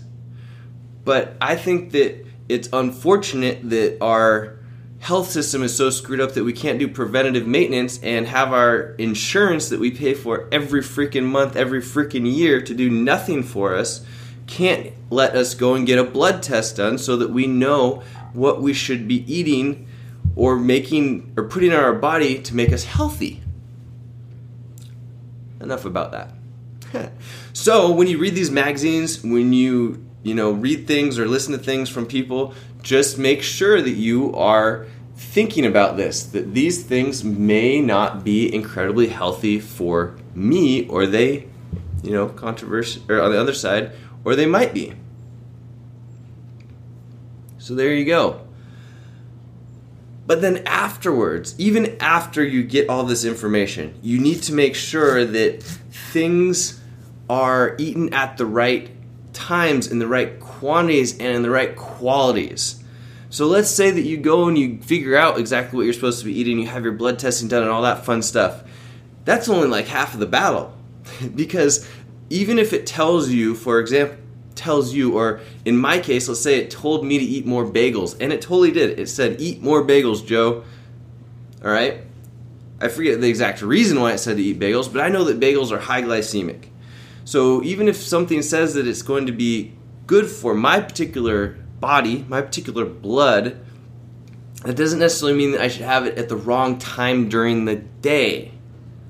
But 1.03 1.35
I 1.41 1.55
think 1.55 1.91
that 1.91 2.25
it's 2.47 2.69
unfortunate 2.71 3.69
that 3.69 3.97
our 4.01 4.59
health 4.99 5.29
system 5.29 5.63
is 5.63 5.75
so 5.75 5.89
screwed 5.89 6.19
up 6.19 6.33
that 6.33 6.43
we 6.43 6.53
can't 6.53 6.79
do 6.79 6.87
preventative 6.87 7.45
maintenance 7.45 7.99
and 8.01 8.27
have 8.27 8.51
our 8.51 8.91
insurance 8.97 9.69
that 9.69 9.79
we 9.79 9.91
pay 9.91 10.13
for 10.13 10.47
every 10.51 10.81
freaking 10.81 11.25
month, 11.25 11.55
every 11.55 11.81
freaking 11.81 12.31
year 12.31 12.61
to 12.61 12.73
do 12.73 12.89
nothing 12.89 13.43
for 13.43 13.75
us 13.75 14.05
can't 14.47 14.93
let 15.09 15.35
us 15.35 15.53
go 15.53 15.75
and 15.75 15.85
get 15.85 15.99
a 15.99 16.03
blood 16.03 16.41
test 16.41 16.77
done 16.77 16.97
so 16.97 17.17
that 17.17 17.29
we 17.29 17.45
know 17.47 18.01
what 18.33 18.61
we 18.61 18.73
should 18.73 19.07
be 19.07 19.31
eating 19.31 19.87
or 20.35 20.57
making 20.57 21.33
or 21.37 21.43
putting 21.43 21.71
in 21.71 21.77
our 21.77 21.93
body 21.93 22.41
to 22.41 22.55
make 22.55 22.71
us 22.71 22.85
healthy. 22.85 23.41
Enough 25.59 25.85
about 25.85 26.11
that. 26.11 27.11
so, 27.53 27.91
when 27.91 28.07
you 28.07 28.17
read 28.17 28.35
these 28.35 28.51
magazines, 28.51 29.23
when 29.23 29.51
you, 29.51 30.05
you 30.23 30.33
know, 30.33 30.51
read 30.51 30.87
things 30.87 31.19
or 31.19 31.27
listen 31.27 31.51
to 31.53 31.57
things 31.57 31.89
from 31.89 32.05
people, 32.05 32.53
just 32.81 33.17
make 33.17 33.41
sure 33.41 33.81
that 33.81 33.91
you 33.91 34.33
are 34.35 34.87
thinking 35.17 35.65
about 35.65 35.97
this 35.97 36.23
that 36.23 36.53
these 36.53 36.83
things 36.83 37.23
may 37.23 37.81
not 37.81 38.23
be 38.23 38.53
incredibly 38.53 39.07
healthy 39.07 39.59
for 39.59 40.15
me 40.35 40.87
or 40.87 41.07
they, 41.07 41.47
you 42.03 42.11
know, 42.11 42.27
controversial 42.29 43.01
or 43.09 43.19
on 43.21 43.31
the 43.31 43.39
other 43.39 43.53
side 43.53 43.91
or 44.23 44.35
they 44.35 44.45
might 44.45 44.73
be. 44.73 44.93
So 47.57 47.75
there 47.75 47.93
you 47.93 48.05
go. 48.05 48.41
But 50.25 50.41
then 50.41 50.63
afterwards, 50.65 51.55
even 51.57 51.97
after 52.01 52.43
you 52.43 52.63
get 52.63 52.89
all 52.89 53.05
this 53.05 53.23
information, 53.23 53.97
you 54.01 54.19
need 54.19 54.43
to 54.43 54.53
make 54.53 54.75
sure 54.75 55.23
that 55.23 55.63
things 55.63 56.81
are 57.29 57.75
eaten 57.77 58.13
at 58.13 58.37
the 58.37 58.45
right 58.45 58.89
times, 59.33 59.87
in 59.87 59.99
the 59.99 60.07
right 60.07 60.39
quantities, 60.39 61.17
and 61.17 61.35
in 61.35 61.41
the 61.43 61.49
right 61.49 61.75
qualities. 61.75 62.83
So 63.29 63.47
let's 63.47 63.69
say 63.69 63.91
that 63.91 64.01
you 64.01 64.17
go 64.17 64.47
and 64.47 64.57
you 64.57 64.81
figure 64.81 65.17
out 65.17 65.39
exactly 65.39 65.77
what 65.77 65.83
you're 65.83 65.93
supposed 65.93 66.19
to 66.19 66.25
be 66.25 66.37
eating, 66.37 66.59
you 66.59 66.67
have 66.67 66.83
your 66.83 66.93
blood 66.93 67.19
testing 67.19 67.47
done, 67.47 67.63
and 67.63 67.71
all 67.71 67.83
that 67.83 68.05
fun 68.05 68.21
stuff. 68.21 68.63
That's 69.23 69.47
only 69.47 69.67
like 69.67 69.87
half 69.87 70.13
of 70.13 70.19
the 70.19 70.25
battle. 70.25 70.73
because 71.35 71.87
even 72.29 72.59
if 72.59 72.73
it 72.73 72.85
tells 72.85 73.29
you, 73.29 73.55
for 73.55 73.79
example, 73.79 74.17
tells 74.55 74.93
you, 74.93 75.17
or 75.17 75.39
in 75.65 75.77
my 75.77 75.99
case, 75.99 76.27
let's 76.27 76.41
say 76.41 76.57
it 76.57 76.71
told 76.71 77.05
me 77.05 77.17
to 77.19 77.23
eat 77.23 77.45
more 77.45 77.63
bagels, 77.63 78.17
and 78.19 78.33
it 78.33 78.41
totally 78.41 78.71
did. 78.71 78.99
It 78.99 79.07
said, 79.07 79.39
eat 79.39 79.61
more 79.61 79.83
bagels, 79.83 80.25
Joe. 80.25 80.63
All 81.63 81.71
right? 81.71 82.01
I 82.81 82.89
forget 82.89 83.21
the 83.21 83.29
exact 83.29 83.61
reason 83.61 83.99
why 83.99 84.13
it 84.13 84.17
said 84.17 84.37
to 84.37 84.43
eat 84.43 84.59
bagels, 84.59 84.91
but 84.91 85.01
I 85.01 85.09
know 85.09 85.23
that 85.25 85.39
bagels 85.39 85.71
are 85.71 85.79
high 85.79 86.01
glycemic. 86.01 86.65
So 87.23 87.63
even 87.63 87.87
if 87.87 87.97
something 87.97 88.41
says 88.41 88.73
that 88.75 88.87
it's 88.87 89.01
going 89.01 89.25
to 89.25 89.31
be 89.31 89.73
good 90.05 90.27
for 90.27 90.53
my 90.53 90.79
particular 90.79 91.57
body, 91.79 92.25
my 92.27 92.41
particular 92.41 92.85
blood, 92.85 93.59
that 94.63 94.75
doesn't 94.75 94.99
necessarily 94.99 95.37
mean 95.37 95.51
that 95.51 95.61
I 95.61 95.67
should 95.67 95.83
have 95.83 96.05
it 96.05 96.17
at 96.17 96.29
the 96.29 96.35
wrong 96.35 96.77
time 96.77 97.29
during 97.29 97.65
the 97.65 97.75
day 97.75 98.53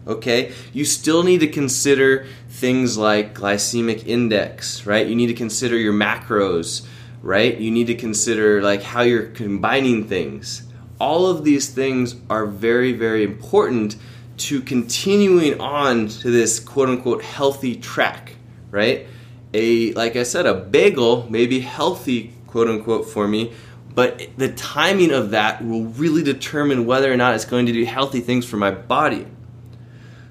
okay? 0.08 0.54
You 0.74 0.86
still 0.86 1.24
need 1.24 1.40
to 1.42 1.48
consider 1.48 2.26
things 2.50 2.98
like 2.98 3.36
glycemic 3.36 4.08
index, 4.08 4.86
right? 4.86 5.06
You 5.06 5.16
need 5.16 5.28
to 5.28 5.34
consider 5.34 5.78
your 5.78 5.94
macros, 5.94 6.88
right? 7.22 7.58
You 7.58 7.72
need 7.72 7.88
to 7.88 7.96
consider 7.96 8.62
like 8.62 8.82
how 8.82 9.02
you're 9.02 9.28
combining 9.28 10.08
things. 10.08 10.64
All 11.00 11.28
of 11.28 11.44
these 11.44 11.70
things 11.70 12.16
are 12.30 12.46
very, 12.46 12.94
very 12.94 13.24
important 13.24 13.98
to 14.38 14.62
continuing 14.62 15.60
on 15.60 16.08
to 16.08 16.32
this 16.32 16.60
quote 16.60 16.90
unquote 16.90 17.24
healthy 17.24 17.76
track, 17.76 18.36
right? 18.72 19.08
A 19.54 19.94
like 19.94 20.16
I 20.16 20.24
said, 20.24 20.46
a 20.46 20.54
bagel 20.54 21.30
may 21.30 21.46
be 21.46 21.60
healthy, 21.60 22.34
quote 22.48 22.68
unquote, 22.68 23.08
for 23.08 23.28
me, 23.28 23.54
but 23.94 24.28
the 24.38 24.50
timing 24.54 25.12
of 25.12 25.32
that 25.32 25.66
will 25.66 25.86
really 25.86 26.22
determine 26.22 26.86
whether 26.86 27.12
or 27.12 27.18
not 27.18 27.34
it's 27.34 27.46
going 27.46 27.66
to 27.66 27.72
do 27.72 27.84
healthy 27.84 28.22
things 28.22 28.46
for 28.46 28.58
my 28.58 28.70
body. 28.70 29.26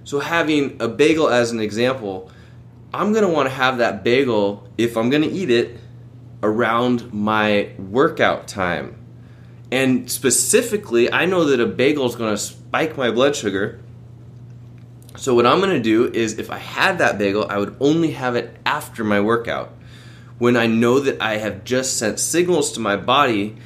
So 0.07 0.21
having 0.21 0.77
a 0.79 0.87
bagel 0.87 1.29
as 1.29 1.51
an 1.51 1.59
example, 1.59 2.31
I'm 2.95 3.11
to 3.25 3.29
want 3.29 3.49
to 3.49 3.55
have 3.55 3.79
that 3.79 4.05
bagel 4.05 4.69
if 4.79 4.97
I'm 4.97 5.11
to 5.23 5.29
eat 5.29 5.51
it 5.51 5.81
around 6.45 7.13
my 7.13 7.73
workout 7.77 8.47
time. 8.47 9.05
And 9.73 10.09
specifically, 10.09 11.13
I 11.13 11.27
know 11.27 11.47
that 11.47 11.59
a 11.59 11.67
bagel 11.67 12.07
is 12.07 12.15
to 12.31 12.41
spike 12.41 12.97
my 12.97 13.11
blood 13.11 13.35
sugar. 13.35 13.81
So 15.17 15.35
what 15.35 15.45
I'm 15.45 15.59
to 15.71 15.83
do 15.83 16.05
is 16.13 16.39
if 16.39 16.53
I 16.53 16.59
had 16.59 16.99
that 16.99 17.19
bagel, 17.19 17.45
I 17.51 17.59
would 17.59 17.75
only 17.81 18.13
have 18.13 18.37
it 18.37 18.57
after 18.65 19.03
my 19.03 19.19
workout. 19.19 19.73
When 20.39 20.57
I 20.57 20.69
know 20.69 21.01
that 21.01 21.21
I 21.21 21.39
have 21.39 21.65
just 21.65 21.99
sent 21.99 22.21
signals 22.21 22.71
to 22.73 22.81
my 22.81 22.95
body 22.95 23.57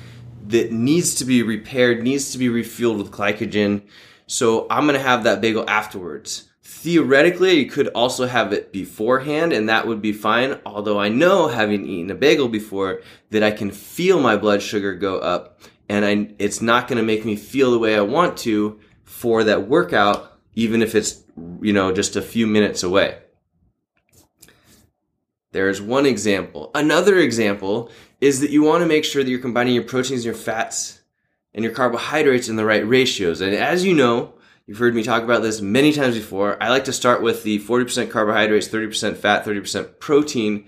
that 0.46 0.72
needs 0.72 1.16
to 1.16 1.26
be 1.26 1.42
repaired, 1.42 2.02
needs 2.02 2.32
to 2.32 2.38
be 2.38 2.48
refueled 2.48 2.96
with 2.96 3.10
glycogen, 3.10 3.82
so 4.30 4.68
I'm 4.70 4.84
going 4.86 4.94
to 4.94 5.04
have 5.04 5.24
that 5.24 5.40
bagel 5.40 5.68
afterwards. 5.68 6.48
Theoretically, 6.62 7.54
you 7.54 7.66
could 7.66 7.88
also 7.88 8.28
have 8.28 8.52
it 8.52 8.72
beforehand 8.72 9.52
and 9.52 9.68
that 9.68 9.88
would 9.88 10.00
be 10.00 10.12
fine. 10.12 10.60
Although 10.64 11.00
I 11.00 11.08
know 11.08 11.48
having 11.48 11.84
eaten 11.84 12.12
a 12.12 12.14
bagel 12.14 12.48
before 12.48 13.02
that 13.30 13.42
I 13.42 13.50
can 13.50 13.72
feel 13.72 14.20
my 14.20 14.36
blood 14.36 14.62
sugar 14.62 14.94
go 14.94 15.18
up 15.18 15.60
and 15.88 16.04
I, 16.04 16.32
it's 16.38 16.62
not 16.62 16.86
going 16.86 16.98
to 16.98 17.02
make 17.02 17.24
me 17.24 17.34
feel 17.34 17.72
the 17.72 17.80
way 17.80 17.96
I 17.96 18.02
want 18.02 18.36
to 18.38 18.78
for 19.02 19.42
that 19.42 19.66
workout, 19.66 20.38
even 20.54 20.80
if 20.80 20.94
it's, 20.94 21.24
you 21.60 21.72
know, 21.72 21.90
just 21.90 22.14
a 22.14 22.22
few 22.22 22.46
minutes 22.46 22.84
away. 22.84 23.18
There's 25.50 25.82
one 25.82 26.06
example. 26.06 26.70
Another 26.76 27.18
example 27.18 27.90
is 28.20 28.38
that 28.42 28.50
you 28.50 28.62
want 28.62 28.82
to 28.82 28.86
make 28.86 29.04
sure 29.04 29.24
that 29.24 29.30
you're 29.30 29.40
combining 29.40 29.74
your 29.74 29.82
proteins 29.82 30.20
and 30.20 30.26
your 30.26 30.34
fats 30.34 30.99
and 31.54 31.64
your 31.64 31.74
carbohydrates 31.74 32.48
in 32.48 32.56
the 32.56 32.64
right 32.64 32.86
ratios. 32.86 33.40
And 33.40 33.54
as 33.54 33.84
you 33.84 33.94
know, 33.94 34.34
you've 34.66 34.78
heard 34.78 34.94
me 34.94 35.02
talk 35.02 35.22
about 35.22 35.42
this 35.42 35.60
many 35.60 35.92
times 35.92 36.14
before. 36.14 36.62
I 36.62 36.68
like 36.70 36.84
to 36.84 36.92
start 36.92 37.22
with 37.22 37.42
the 37.42 37.58
40% 37.58 38.10
carbohydrates, 38.10 38.68
30% 38.68 39.16
fat, 39.16 39.44
30% 39.44 39.98
protein 39.98 40.66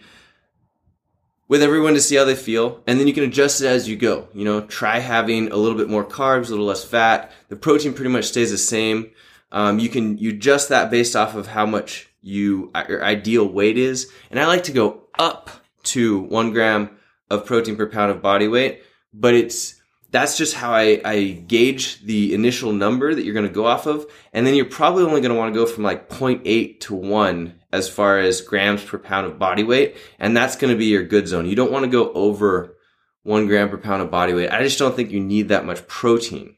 with 1.49 1.63
everyone 1.63 1.95
to 1.95 2.01
see 2.01 2.17
how 2.17 2.25
they 2.25 2.35
feel. 2.35 2.83
And 2.87 2.99
then 2.99 3.07
you 3.07 3.15
can 3.15 3.25
adjust 3.25 3.61
it 3.61 3.67
as 3.67 3.89
you 3.89 3.97
go. 3.97 4.29
You 4.33 4.45
know, 4.45 4.63
try 4.63 4.99
having 4.99 5.53
a 5.53 5.57
little 5.57 5.77
bit 5.77 5.89
more 5.89 6.05
carbs, 6.05 6.47
a 6.47 6.51
little 6.51 6.67
less 6.67 6.85
fat. 6.85 7.31
The 7.49 7.57
protein 7.57 7.93
pretty 7.93 8.11
much 8.11 8.25
stays 8.25 8.51
the 8.51 8.59
same. 8.59 9.11
Um, 9.51 9.79
you 9.79 9.91
can 9.91 10.17
you 10.17 10.31
adjust 10.31 10.71
that 10.71 10.91
based 10.91 11.15
off 11.15 11.35
of 11.35 11.47
how 11.47 11.67
much 11.67 12.09
you 12.23 12.71
your 12.89 13.05
ideal 13.05 13.47
weight 13.47 13.77
is. 13.77 14.11
And 14.31 14.41
I 14.41 14.47
like 14.47 14.65
to 14.65 14.73
go 14.73 15.03
up 15.19 15.51
to 15.85 16.21
one 16.21 16.53
gram 16.53 16.97
of 17.29 17.45
protein 17.45 17.77
per 17.77 17.87
pound 17.87 18.11
of 18.11 18.23
body 18.23 18.49
weight, 18.49 18.83
but 19.13 19.35
it's 19.35 19.82
that's 20.13 20.37
just 20.37 20.55
how 20.55 20.73
I, 20.73 21.01
I 21.05 21.25
gauge 21.31 22.03
the 22.03 22.35
initial 22.35 22.73
number 22.73 23.15
that 23.15 23.25
you're 23.25 23.35
going 23.35 23.49
to 23.49 23.53
go 23.53 23.65
off 23.65 23.87
of. 23.87 24.07
And 24.35 24.47
then 24.47 24.55
you're 24.55 24.67
probably 24.67 25.05
only 25.05 25.23
going 25.23 25.33
to 25.33 25.39
want 25.39 25.53
to 25.53 25.59
go 25.59 25.67
from 25.67 25.85
like 25.85 26.11
0.8 26.11 26.81
to 26.81 26.95
1 26.95 27.55
as 27.73 27.89
far 27.89 28.19
as 28.19 28.43
grams 28.43 28.85
per 28.85 28.99
pound 28.99 29.27
of 29.27 29.39
body 29.39 29.65
weight. 29.65 29.97
And 30.19 30.37
that's 30.37 30.57
going 30.57 30.71
to 30.71 30.79
be 30.79 30.85
your 30.85 31.03
good 31.03 31.27
zone. 31.27 31.47
You 31.47 31.57
don't 31.57 31.73
want 31.73 31.87
to 31.87 31.91
go 31.91 32.13
over 32.13 32.77
1 33.23 33.47
gram 33.47 33.71
per 33.71 33.79
pound 33.79 34.03
of 34.03 34.11
body 34.11 34.35
weight. 34.35 34.51
I 34.51 34.63
just 34.63 34.79
don't 34.79 34.95
think 34.95 35.11
you 35.11 35.21
need 35.21 35.49
that 35.49 35.65
much 35.65 35.87
protein. 35.89 36.57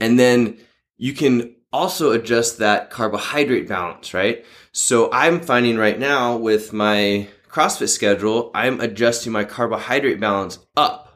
And 0.00 0.18
then 0.18 0.58
you 0.96 1.12
can 1.12 1.56
also 1.70 2.12
adjust 2.12 2.58
that 2.58 2.88
carbohydrate 2.88 3.68
balance, 3.68 4.14
right? 4.14 4.46
So 4.72 5.10
I'm 5.12 5.40
finding 5.40 5.76
right 5.76 5.98
now 5.98 6.38
with 6.38 6.72
my 6.72 7.28
CrossFit 7.50 7.90
schedule, 7.90 8.50
I'm 8.54 8.80
adjusting 8.80 9.32
my 9.32 9.44
carbohydrate 9.44 10.20
balance 10.20 10.58
up 10.74 11.07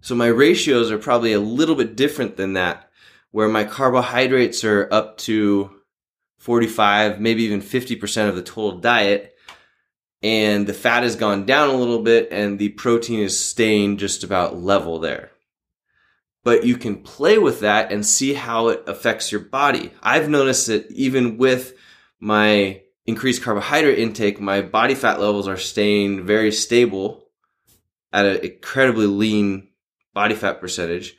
so 0.00 0.14
my 0.14 0.26
ratios 0.26 0.90
are 0.90 0.98
probably 0.98 1.32
a 1.32 1.40
little 1.40 1.74
bit 1.74 1.96
different 1.96 2.36
than 2.36 2.54
that, 2.54 2.90
where 3.30 3.48
my 3.48 3.64
carbohydrates 3.64 4.64
are 4.64 4.88
up 4.90 5.18
to 5.18 5.70
45, 6.38 7.20
maybe 7.20 7.44
even 7.44 7.60
50% 7.60 8.28
of 8.28 8.34
the 8.34 8.42
total 8.42 8.78
diet. 8.80 9.36
And 10.22 10.66
the 10.66 10.74
fat 10.74 11.02
has 11.02 11.16
gone 11.16 11.46
down 11.46 11.70
a 11.70 11.76
little 11.76 12.02
bit 12.02 12.28
and 12.30 12.58
the 12.58 12.70
protein 12.70 13.20
is 13.20 13.38
staying 13.38 13.98
just 13.98 14.24
about 14.24 14.56
level 14.56 14.98
there. 14.98 15.30
But 16.42 16.64
you 16.64 16.76
can 16.76 17.02
play 17.02 17.38
with 17.38 17.60
that 17.60 17.92
and 17.92 18.04
see 18.04 18.34
how 18.34 18.68
it 18.68 18.82
affects 18.86 19.30
your 19.30 19.42
body. 19.42 19.92
I've 20.02 20.28
noticed 20.28 20.66
that 20.68 20.90
even 20.90 21.36
with 21.36 21.74
my 22.18 22.82
increased 23.06 23.42
carbohydrate 23.42 23.98
intake, 23.98 24.40
my 24.40 24.62
body 24.62 24.94
fat 24.94 25.20
levels 25.20 25.48
are 25.48 25.58
staying 25.58 26.24
very 26.24 26.52
stable 26.52 27.26
at 28.12 28.26
an 28.26 28.36
incredibly 28.38 29.06
lean 29.06 29.68
body 30.12 30.34
fat 30.34 30.60
percentage. 30.60 31.16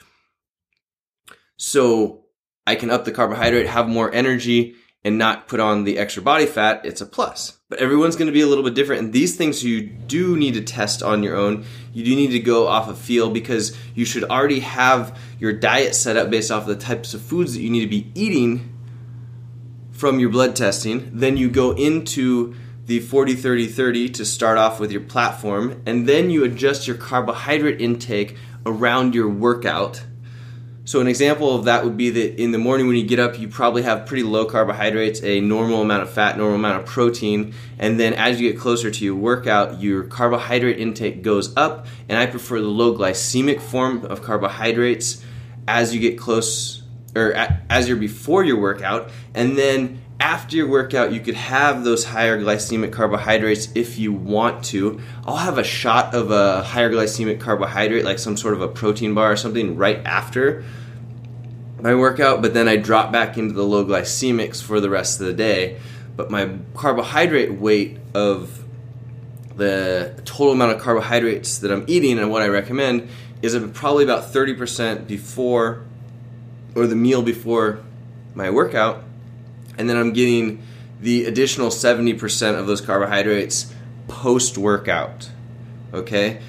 So 1.57 2.25
I 2.65 2.75
can 2.75 2.89
up 2.89 3.05
the 3.05 3.11
carbohydrate, 3.11 3.67
have 3.67 3.87
more 3.87 4.13
energy, 4.13 4.75
and 5.03 5.17
not 5.17 5.47
put 5.47 5.59
on 5.59 5.83
the 5.83 5.97
extra 5.97 6.21
body 6.21 6.45
fat, 6.45 6.85
it's 6.85 7.01
a 7.01 7.05
plus. 7.05 7.57
But 7.69 7.79
everyone's 7.79 8.15
going 8.15 8.27
to 8.27 8.33
be 8.33 8.41
a 8.41 8.47
little 8.47 8.63
bit 8.63 8.75
different. 8.75 9.01
And 9.01 9.13
these 9.13 9.35
things 9.35 9.63
you 9.63 9.81
do 9.81 10.37
need 10.37 10.53
to 10.53 10.61
test 10.61 11.01
on 11.01 11.23
your 11.23 11.35
own. 11.35 11.65
You 11.93 12.05
do 12.05 12.15
need 12.15 12.31
to 12.31 12.39
go 12.39 12.67
off 12.67 12.87
of 12.87 12.99
feel 12.99 13.29
because 13.31 13.75
you 13.95 14.05
should 14.05 14.25
already 14.25 14.59
have 14.59 15.17
your 15.39 15.53
diet 15.53 15.95
set 15.95 16.17
up 16.17 16.29
based 16.29 16.51
off 16.51 16.63
of 16.63 16.67
the 16.67 16.75
types 16.75 17.13
of 17.13 17.21
foods 17.21 17.53
that 17.55 17.61
you 17.61 17.69
need 17.69 17.81
to 17.81 17.87
be 17.87 18.11
eating 18.13 18.77
from 19.91 20.19
your 20.19 20.29
blood 20.29 20.55
testing. 20.55 21.09
Then 21.13 21.35
you 21.35 21.49
go 21.49 21.71
into 21.71 22.55
the 22.85 22.99
40 22.99 23.35
30 23.35 23.67
30 23.67 24.09
to 24.09 24.25
start 24.25 24.57
off 24.57 24.79
with 24.79 24.91
your 24.91 25.01
platform. 25.01 25.81
And 25.87 26.07
then 26.07 26.29
you 26.29 26.43
adjust 26.43 26.87
your 26.87 26.97
carbohydrate 26.97 27.81
intake 27.81 28.37
around 28.65 29.15
your 29.15 29.29
workout. 29.29 30.03
So 30.83 30.99
an 30.99 31.07
example 31.07 31.55
of 31.55 31.65
that 31.65 31.85
would 31.85 31.95
be 31.95 32.09
that 32.09 32.41
in 32.41 32.51
the 32.51 32.57
morning 32.57 32.87
when 32.87 32.95
you 32.95 33.05
get 33.05 33.19
up, 33.19 33.39
you 33.39 33.47
probably 33.47 33.83
have 33.83 34.07
pretty 34.07 34.23
low 34.23 34.45
carbohydrates, 34.45 35.23
a 35.23 35.39
normal 35.39 35.81
amount 35.81 36.03
of 36.03 36.09
fat, 36.09 36.37
normal 36.37 36.55
amount 36.55 36.81
of 36.81 36.87
protein, 36.87 37.53
and 37.77 37.99
then 37.99 38.13
as 38.13 38.41
you 38.41 38.51
get 38.51 38.59
closer 38.59 38.89
to 38.89 39.05
your 39.05 39.15
workout, 39.15 39.79
your 39.79 40.03
carbohydrate 40.03 40.79
intake 40.79 41.21
goes 41.21 41.55
up, 41.55 41.85
and 42.09 42.17
I 42.17 42.25
prefer 42.25 42.59
the 42.59 42.67
low 42.67 42.97
glycemic 42.97 43.61
form 43.61 44.05
of 44.05 44.23
carbohydrates 44.23 45.23
as 45.67 45.93
you 45.93 46.01
get 46.01 46.17
close 46.17 46.81
or 47.15 47.33
as 47.69 47.87
you're 47.87 47.97
before 47.97 48.43
your 48.43 48.59
workout, 48.59 49.11
and 49.35 49.57
then 49.57 50.01
after 50.21 50.55
your 50.55 50.67
workout, 50.67 51.11
you 51.11 51.19
could 51.19 51.35
have 51.35 51.83
those 51.83 52.05
higher 52.05 52.39
glycemic 52.39 52.93
carbohydrates 52.93 53.69
if 53.73 53.97
you 53.97 54.13
want 54.13 54.63
to. 54.65 55.01
I'll 55.25 55.37
have 55.37 55.57
a 55.57 55.63
shot 55.63 56.13
of 56.13 56.29
a 56.29 56.61
higher 56.61 56.91
glycemic 56.91 57.39
carbohydrate, 57.39 58.05
like 58.05 58.19
some 58.19 58.37
sort 58.37 58.53
of 58.53 58.61
a 58.61 58.67
protein 58.67 59.15
bar 59.15 59.31
or 59.31 59.35
something, 59.35 59.75
right 59.75 59.99
after 60.05 60.63
my 61.81 61.95
workout, 61.95 62.43
but 62.43 62.53
then 62.53 62.67
I 62.67 62.75
drop 62.75 63.11
back 63.11 63.39
into 63.39 63.55
the 63.55 63.63
low 63.63 63.83
glycemics 63.83 64.61
for 64.61 64.79
the 64.79 64.91
rest 64.91 65.19
of 65.19 65.25
the 65.25 65.33
day. 65.33 65.79
But 66.15 66.29
my 66.29 66.57
carbohydrate 66.75 67.53
weight 67.53 67.97
of 68.13 68.63
the 69.55 70.21
total 70.23 70.53
amount 70.53 70.73
of 70.73 70.81
carbohydrates 70.81 71.57
that 71.59 71.71
I'm 71.71 71.83
eating 71.87 72.19
and 72.19 72.29
what 72.29 72.43
I 72.43 72.47
recommend 72.47 73.09
is 73.41 73.57
probably 73.73 74.03
about 74.03 74.31
30% 74.31 75.07
before 75.07 75.83
or 76.75 76.85
the 76.85 76.95
meal 76.95 77.23
before 77.23 77.79
my 78.35 78.51
workout 78.51 79.03
and 79.81 79.89
then 79.89 79.97
I'm 79.97 80.13
getting 80.13 80.61
the 80.99 81.25
additional 81.25 81.69
70% 81.69 82.59
of 82.59 82.67
those 82.67 82.81
carbohydrates 82.81 83.73
post 84.07 84.59
workout. 84.59 85.27
Okay? 85.91 86.39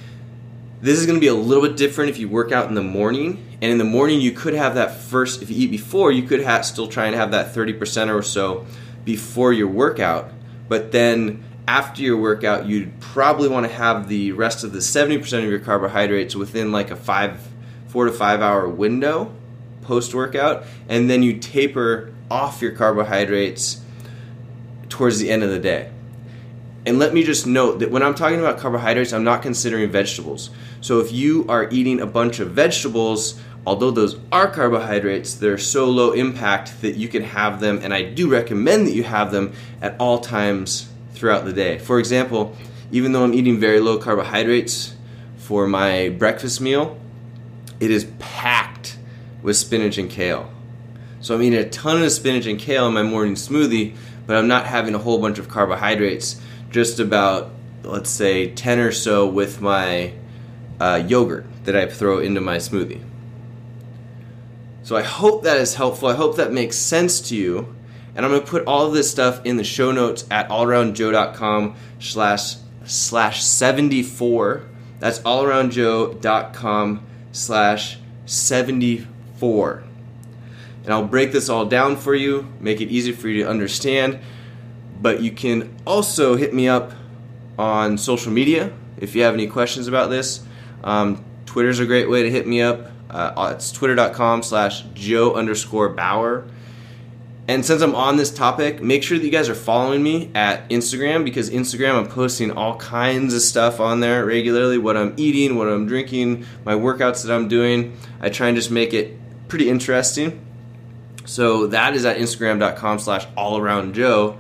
This 0.83 0.99
is 0.99 1.07
going 1.07 1.17
to 1.17 1.21
be 1.21 1.29
a 1.29 1.35
little 1.35 1.67
bit 1.67 1.79
different 1.79 2.11
if 2.11 2.19
you 2.19 2.29
work 2.29 2.53
out 2.53 2.69
in 2.69 2.75
the 2.75 2.83
morning. 2.83 3.43
And 3.63 3.73
in 3.73 3.79
the 3.79 3.85
morning, 3.85 4.21
you 4.21 4.33
could 4.33 4.53
have 4.53 4.75
that 4.75 5.01
first, 5.01 5.41
if 5.41 5.49
you 5.49 5.57
eat 5.57 5.71
before, 5.71 6.13
you 6.13 6.25
could 6.25 6.41
have, 6.41 6.67
still 6.67 6.89
try 6.89 7.07
and 7.07 7.17
have 7.17 7.31
that 7.31 7.55
30% 7.55 8.15
or 8.15 8.23
so 8.23 8.67
before 9.07 9.55
your 9.55 9.69
workout. 9.69 10.31
But 10.69 10.93
then 10.93 11.43
after 11.67 12.03
your 12.03 12.19
workout, 12.19 12.67
you'd 12.67 13.01
probably 13.01 13.49
want 13.49 13.65
to 13.65 13.73
have 13.73 14.09
the 14.09 14.33
rest 14.33 14.63
of 14.63 14.73
the 14.73 14.81
70% 14.81 15.39
of 15.39 15.45
your 15.45 15.59
carbohydrates 15.59 16.37
within 16.37 16.71
like 16.71 16.91
a 16.91 16.97
five, 16.97 17.41
four 17.87 18.05
to 18.05 18.13
five 18.13 18.43
hour 18.43 18.69
window 18.69 19.35
post 19.93 20.15
workout. 20.15 20.65
And 20.89 21.11
then 21.11 21.23
you 21.23 21.37
taper 21.37 22.15
off 22.31 22.63
your 22.63 22.73
carbohydrates 22.73 23.83
towards 24.89 25.19
the 25.19 25.31
end 25.31 25.43
of 25.43 25.51
the 25.51 25.59
day. 25.59 25.91
And 26.87 26.99
let 26.99 27.13
me 27.13 27.23
just 27.23 27.47
note 27.47 27.81
that 27.81 27.91
when 27.91 28.03
I'm 28.03 28.15
talking 28.15 28.41
about 28.41 28.59
carbohydrates, 28.59 29.13
I'm 29.13 29.23
not 29.23 29.43
considering 29.43 29.91
vegetables. 29.91 30.49
So 30.81 31.01
if 31.01 31.13
you 31.13 31.45
are 31.47 31.69
eating 31.71 32.01
a 32.01 32.07
bunch 32.07 32.41
of 32.41 32.53
vegetables, 32.53 33.39
although 33.67 33.91
those 33.91 34.19
are 34.33 34.51
carbohydrates, 34.51 35.35
they're 35.35 35.59
so 35.59 35.85
low 35.85 36.13
impact 36.13 36.81
that 36.81 36.97
you 36.97 37.07
can 37.07 37.23
have 37.23 37.61
them, 37.61 37.79
and 37.83 37.93
I 37.93 38.03
do 38.03 38.31
recommend 38.31 38.87
that 38.87 38.95
you 38.95 39.05
have 39.05 39.31
them 39.31 39.53
at 39.83 39.95
all 40.01 40.21
times 40.21 40.89
throughout 41.13 41.45
the 41.45 41.53
day. 41.53 41.79
For 41.79 41.99
example, 41.99 42.57
even 42.91 43.13
though 43.13 43.25
I'm 43.25 43.35
eating 43.35 43.61
very 43.61 43.79
low 43.79 43.99
carbohydrates 43.99 44.95
for 45.37 45.67
my 45.67 46.09
breakfast 46.09 46.63
meal, 46.63 46.99
it 47.79 47.91
is 47.91 48.07
packed 48.19 48.72
with 49.43 49.57
spinach 49.57 49.99
and 49.99 50.11
kale. 50.11 50.51
So 51.21 51.35
I'm 51.35 51.43
eating 51.43 51.59
a 51.59 51.69
ton 51.69 52.03
of 52.03 52.11
spinach 52.11 52.47
and 52.47 52.59
kale 52.59 52.87
in 52.89 52.95
my 52.95 53.03
morning 53.03 53.35
smoothie, 53.35 53.95
but 54.27 54.37
I'm 54.37 54.49
not 54.49 54.67
having 54.67 54.95
a 54.95 54.99
whole 54.99 55.19
bunch 55.19 55.39
of 55.39 55.49
carbohydrates. 55.49 56.41
Just 56.71 56.99
about, 56.99 57.51
let's 57.83 58.11
say, 58.11 58.51
10 58.51 58.79
or 58.79 58.93
so 58.93 59.27
with 59.27 59.61
my 59.61 60.15
uh, 60.81 61.03
yogurt 61.07 61.47
that 61.65 61.77
I 61.77 61.87
throw 61.87 62.19
into 62.19 62.41
my 62.41 62.57
smoothie. 62.57 63.05
So 64.83 64.97
I 64.97 65.03
hope 65.03 65.45
that 65.45 65.59
is 65.59 65.77
helpful. 65.77 66.09
I 66.09 66.15
hope 66.15 66.37
that 66.37 66.53
makes 66.53 66.77
sense 66.77 67.21
to 67.29 67.37
you. 67.37 67.75
And 68.15 68.27
I'm 68.27 68.33
going 68.33 68.43
to 68.43 68.51
put 68.51 68.65
all 68.67 68.87
of 68.87 68.93
this 68.93 69.11
stuff 69.11 69.41
in 69.45 69.57
the 69.57 69.65
show 69.65 69.93
notes 69.93 70.27
at 70.31 70.49
allaroundjoe.com 70.49 71.77
slash 71.99 72.57
slash 72.85 73.45
74. 73.45 74.65
That's 74.99 75.21
allaroundjoe.com 75.21 77.07
slash 77.31 77.99
74 78.27 79.12
and 80.85 80.93
I'll 80.93 81.05
break 81.05 81.33
this 81.33 81.49
all 81.49 81.67
down 81.67 81.97
for 81.97 82.15
you, 82.15 82.49
make 82.61 82.81
it 82.81 82.89
easy 82.89 83.13
for 83.13 83.29
you 83.29 83.45
to 83.45 83.51
understand. 83.51 84.19
But 85.01 85.23
you 85.23 85.33
can 85.33 85.75
also 85.87 86.37
hit 86.37 86.55
me 86.55 86.69
up 86.69 86.93
on 87.59 87.99
social 87.99 88.33
media 88.33 88.73
if 88.97 89.15
you 89.15 89.23
have 89.23 89.35
any 89.35 89.47
questions 89.47 89.89
about 89.89 90.11
this. 90.11 90.43
Um, 90.83 91.25
Twitter's 91.47 91.81
a 91.81 91.87
great 91.87 92.09
way 92.09 92.23
to 92.23 92.31
hit 92.31 92.47
me 92.47 92.63
up. 92.63 92.89
Uh, 93.11 93.53
it's 93.55 93.71
twitter.com 93.73 94.43
slash 94.43 94.83
joe 94.95 95.35
underscore 95.35 95.91
bauer. 95.91 96.49
And 97.49 97.65
since 97.67 97.83
I'm 97.83 97.95
on 97.95 98.17
this 98.17 98.33
topic, 98.33 98.81
make 98.81 99.03
sure 99.03 99.19
that 99.19 99.25
you 99.25 99.31
guys 99.31 99.49
are 99.49 99.55
following 99.55 100.03
me 100.03 100.31
at 100.35 100.69
Instagram 100.71 101.25
because 101.25 101.51
Instagram, 101.51 101.97
I'm 101.97 102.09
posting 102.09 102.53
all 102.53 102.77
kinds 102.77 103.35
of 103.35 103.43
stuff 103.43 103.81
on 103.81 104.01
there 104.01 104.25
regularly 104.25 104.79
what 104.79 104.97
I'm 104.97 105.13
eating, 105.17 105.57
what 105.57 105.69
I'm 105.69 105.87
drinking, 105.87 106.47
my 106.65 106.75
workouts 106.75 107.27
that 107.27 107.35
I'm 107.35 107.49
doing. 107.49 107.99
I 108.21 108.31
try 108.31 108.47
and 108.47 108.57
just 108.57 108.71
make 108.71 108.95
it 108.95 109.19
pretty 109.53 109.69
interesting. 109.69 110.41
So 111.27 111.67
that 111.67 111.95
is 111.95 112.07
at 112.07 112.17
Instagram.com 112.17 112.99
slash 113.01 113.27
all 113.37 113.59
around 113.59 113.95
Joe. 113.95 114.39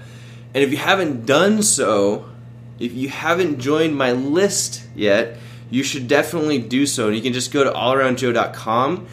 And 0.54 0.64
if 0.64 0.70
you 0.70 0.78
haven't 0.78 1.26
done 1.26 1.62
so, 1.62 2.30
if 2.78 2.94
you 2.94 3.10
haven't 3.10 3.58
joined 3.58 3.94
my 3.94 4.12
list 4.12 4.82
yet, 4.96 5.36
you 5.68 5.82
should 5.82 6.08
definitely 6.08 6.60
do 6.60 6.86
so. 6.86 7.08
And 7.08 7.14
you 7.14 7.20
can 7.20 7.34
just 7.34 7.52
go 7.52 7.62
to 7.62 7.70
allaroundjoe.com 7.70 9.06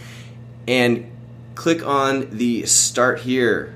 and 0.69 1.11
click 1.55 1.85
on 1.85 2.29
the 2.29 2.65
start 2.65 3.19
here 3.19 3.75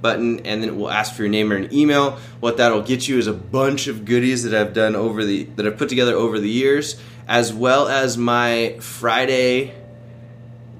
button 0.00 0.38
and 0.46 0.62
then 0.62 0.70
it 0.70 0.76
will 0.76 0.90
ask 0.90 1.14
for 1.14 1.24
your 1.24 1.30
name 1.30 1.52
or 1.52 1.56
an 1.56 1.74
email. 1.74 2.12
What 2.40 2.56
that'll 2.56 2.80
get 2.80 3.06
you 3.06 3.18
is 3.18 3.26
a 3.26 3.34
bunch 3.34 3.86
of 3.86 4.06
goodies 4.06 4.44
that 4.44 4.54
I've 4.54 4.72
done 4.72 4.96
over 4.96 5.26
the 5.26 5.44
that 5.56 5.66
I've 5.66 5.76
put 5.76 5.90
together 5.90 6.14
over 6.14 6.40
the 6.40 6.48
years, 6.48 6.98
as 7.28 7.52
well 7.52 7.86
as 7.86 8.16
my 8.16 8.78
Friday 8.80 9.74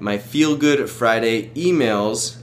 my 0.05 0.19
Feel 0.19 0.55
Good 0.55 0.87
Friday 0.87 1.49
emails, 1.55 2.37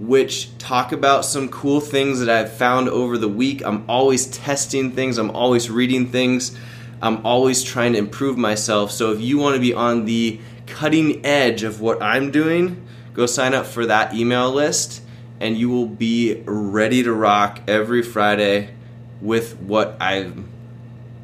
which 0.00 0.58
talk 0.58 0.90
about 0.90 1.24
some 1.24 1.48
cool 1.48 1.80
things 1.80 2.18
that 2.18 2.28
I've 2.28 2.52
found 2.52 2.88
over 2.88 3.16
the 3.16 3.28
week. 3.28 3.64
I'm 3.64 3.88
always 3.88 4.26
testing 4.26 4.90
things, 4.90 5.18
I'm 5.18 5.30
always 5.30 5.70
reading 5.70 6.08
things, 6.08 6.58
I'm 7.00 7.24
always 7.24 7.62
trying 7.62 7.92
to 7.92 8.00
improve 8.00 8.36
myself. 8.36 8.90
So 8.90 9.12
if 9.12 9.20
you 9.20 9.38
want 9.38 9.54
to 9.54 9.60
be 9.60 9.72
on 9.72 10.04
the 10.04 10.40
cutting 10.66 11.24
edge 11.24 11.62
of 11.62 11.80
what 11.80 12.02
I'm 12.02 12.32
doing, 12.32 12.84
go 13.14 13.26
sign 13.26 13.54
up 13.54 13.64
for 13.64 13.86
that 13.86 14.12
email 14.12 14.50
list 14.50 15.00
and 15.38 15.56
you 15.56 15.70
will 15.70 15.86
be 15.86 16.42
ready 16.44 17.04
to 17.04 17.12
rock 17.12 17.60
every 17.68 18.02
Friday 18.02 18.74
with 19.22 19.60
what 19.60 19.96
I've 20.00 20.42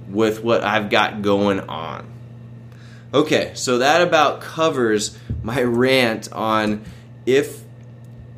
with 0.08 0.44
what 0.44 0.62
I've 0.62 0.90
got 0.90 1.22
going 1.22 1.58
on. 1.58 2.13
Okay, 3.14 3.52
so 3.54 3.78
that 3.78 4.02
about 4.02 4.40
covers 4.40 5.16
my 5.40 5.62
rant 5.62 6.32
on 6.32 6.84
if 7.24 7.62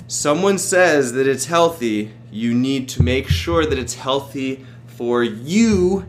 someone 0.07 0.59
says 0.59 1.15
that 1.15 1.27
it's 1.27 1.47
healthy, 1.47 2.13
you 2.31 2.53
need 2.53 2.91
to 2.91 3.03
make 3.03 3.27
sure 3.27 3.65
that 3.65 3.79
it's 3.79 3.95
healthy 3.95 4.67
for 4.87 5.25
you 5.25 6.05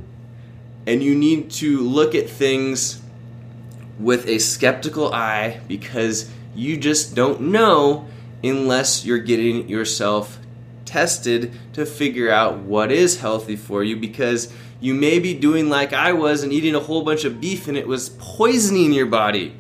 and 0.86 1.02
you 1.02 1.16
need 1.16 1.50
to 1.52 1.80
look 1.80 2.14
at 2.14 2.30
things 2.30 3.02
with 4.00 4.28
a 4.28 4.38
skeptical 4.38 5.14
eye 5.14 5.62
because 5.70 6.30
you 6.54 6.76
just 6.76 7.16
don't 7.16 7.40
know 7.40 8.06
unless 8.44 9.06
you're 9.06 9.18
getting 9.18 9.70
yourself 9.70 10.40
tested 10.84 11.58
to 11.72 11.86
figure 11.86 12.30
out 12.30 12.58
what 12.58 12.92
is 12.92 13.22
healthy 13.22 13.56
for 13.56 13.82
you 13.82 13.96
because 13.96 14.52
you 14.80 14.94
may 14.94 15.20
be 15.20 15.34
doing 15.34 15.70
like 15.70 15.94
I 15.94 16.14
was 16.14 16.44
and 16.44 16.54
eating 16.54 16.76
a 16.76 16.80
whole 16.80 17.04
bunch 17.04 17.24
of 17.24 17.42
beef 17.42 17.68
and 17.68 17.78
it 17.78 17.88
was 17.88 18.10
poisoning 18.10 18.94
your 18.94 19.08
body. 19.08 19.56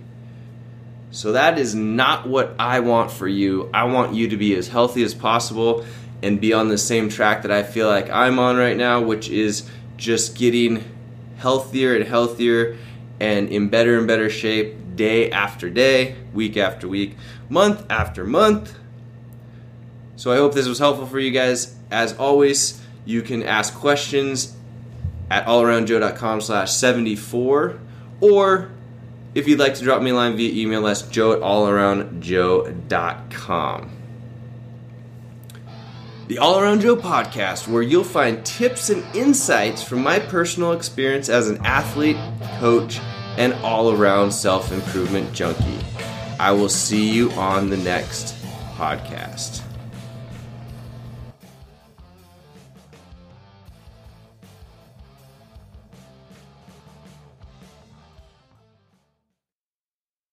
So 1.11 1.31
that 1.31 1.57
is 1.57 1.73
not 1.73 2.27
what 2.27 2.53
I 2.59 2.81
want 2.81 3.11
for 3.11 3.27
you. 3.27 3.69
I 3.73 3.85
want 3.85 4.13
you 4.13 4.27
to 4.29 4.37
be 4.37 4.55
as 4.55 4.67
healthy 4.67 5.03
as 5.03 5.13
possible 5.13 5.85
and 6.21 6.41
be 6.41 6.53
on 6.53 6.67
the 6.67 6.77
same 6.77 7.09
track 7.09 7.43
that 7.43 7.51
I 7.51 7.63
feel 7.63 7.87
like 7.87 8.09
I'm 8.09 8.39
on 8.39 8.57
right 8.57 8.77
now, 8.77 9.01
which 9.01 9.29
is 9.29 9.67
just 9.95 10.35
getting 10.35 10.83
healthier 11.37 11.95
and 11.95 12.05
healthier 12.05 12.77
and 13.19 13.49
in 13.49 13.69
better 13.69 13.97
and 13.97 14.07
better 14.07 14.29
shape 14.29 14.75
day 14.95 15.31
after 15.31 15.69
day, 15.69 16.15
week 16.33 16.57
after 16.57 16.87
week, 16.87 17.15
month 17.49 17.85
after 17.89 18.25
month. 18.25 18.77
So 20.15 20.31
I 20.31 20.37
hope 20.37 20.53
this 20.53 20.67
was 20.67 20.79
helpful 20.79 21.05
for 21.05 21.19
you 21.19 21.31
guys. 21.31 21.75
As 21.89 22.13
always, 22.17 22.81
you 23.05 23.21
can 23.21 23.43
ask 23.43 23.73
questions 23.73 24.56
at 25.29 25.45
allaroundjoe.com 25.45 26.41
slash 26.41 26.71
74 26.71 27.79
or 28.21 28.71
if 29.33 29.45
you'd 29.47 29.59
like 29.59 29.75
to 29.75 29.83
drop 29.83 30.01
me 30.01 30.09
a 30.09 30.15
line 30.15 30.35
via 30.35 30.51
email, 30.51 30.81
that's 30.81 31.03
joe 31.03 31.33
at 31.33 31.41
allaroundjoe.com. 31.41 33.91
The 36.27 36.39
All 36.39 36.59
Around 36.59 36.81
Joe 36.81 36.97
podcast, 36.97 37.69
where 37.69 37.81
you'll 37.81 38.03
find 38.03 38.45
tips 38.45 38.89
and 38.89 39.01
insights 39.15 39.81
from 39.81 40.03
my 40.03 40.19
personal 40.19 40.73
experience 40.73 41.29
as 41.29 41.49
an 41.49 41.65
athlete, 41.65 42.17
coach, 42.59 42.99
and 43.37 43.53
all 43.63 43.93
around 43.93 44.31
self 44.31 44.73
improvement 44.73 45.31
junkie. 45.31 45.79
I 46.37 46.51
will 46.51 46.67
see 46.67 47.09
you 47.09 47.31
on 47.31 47.69
the 47.69 47.77
next 47.77 48.35
podcast. 48.75 49.61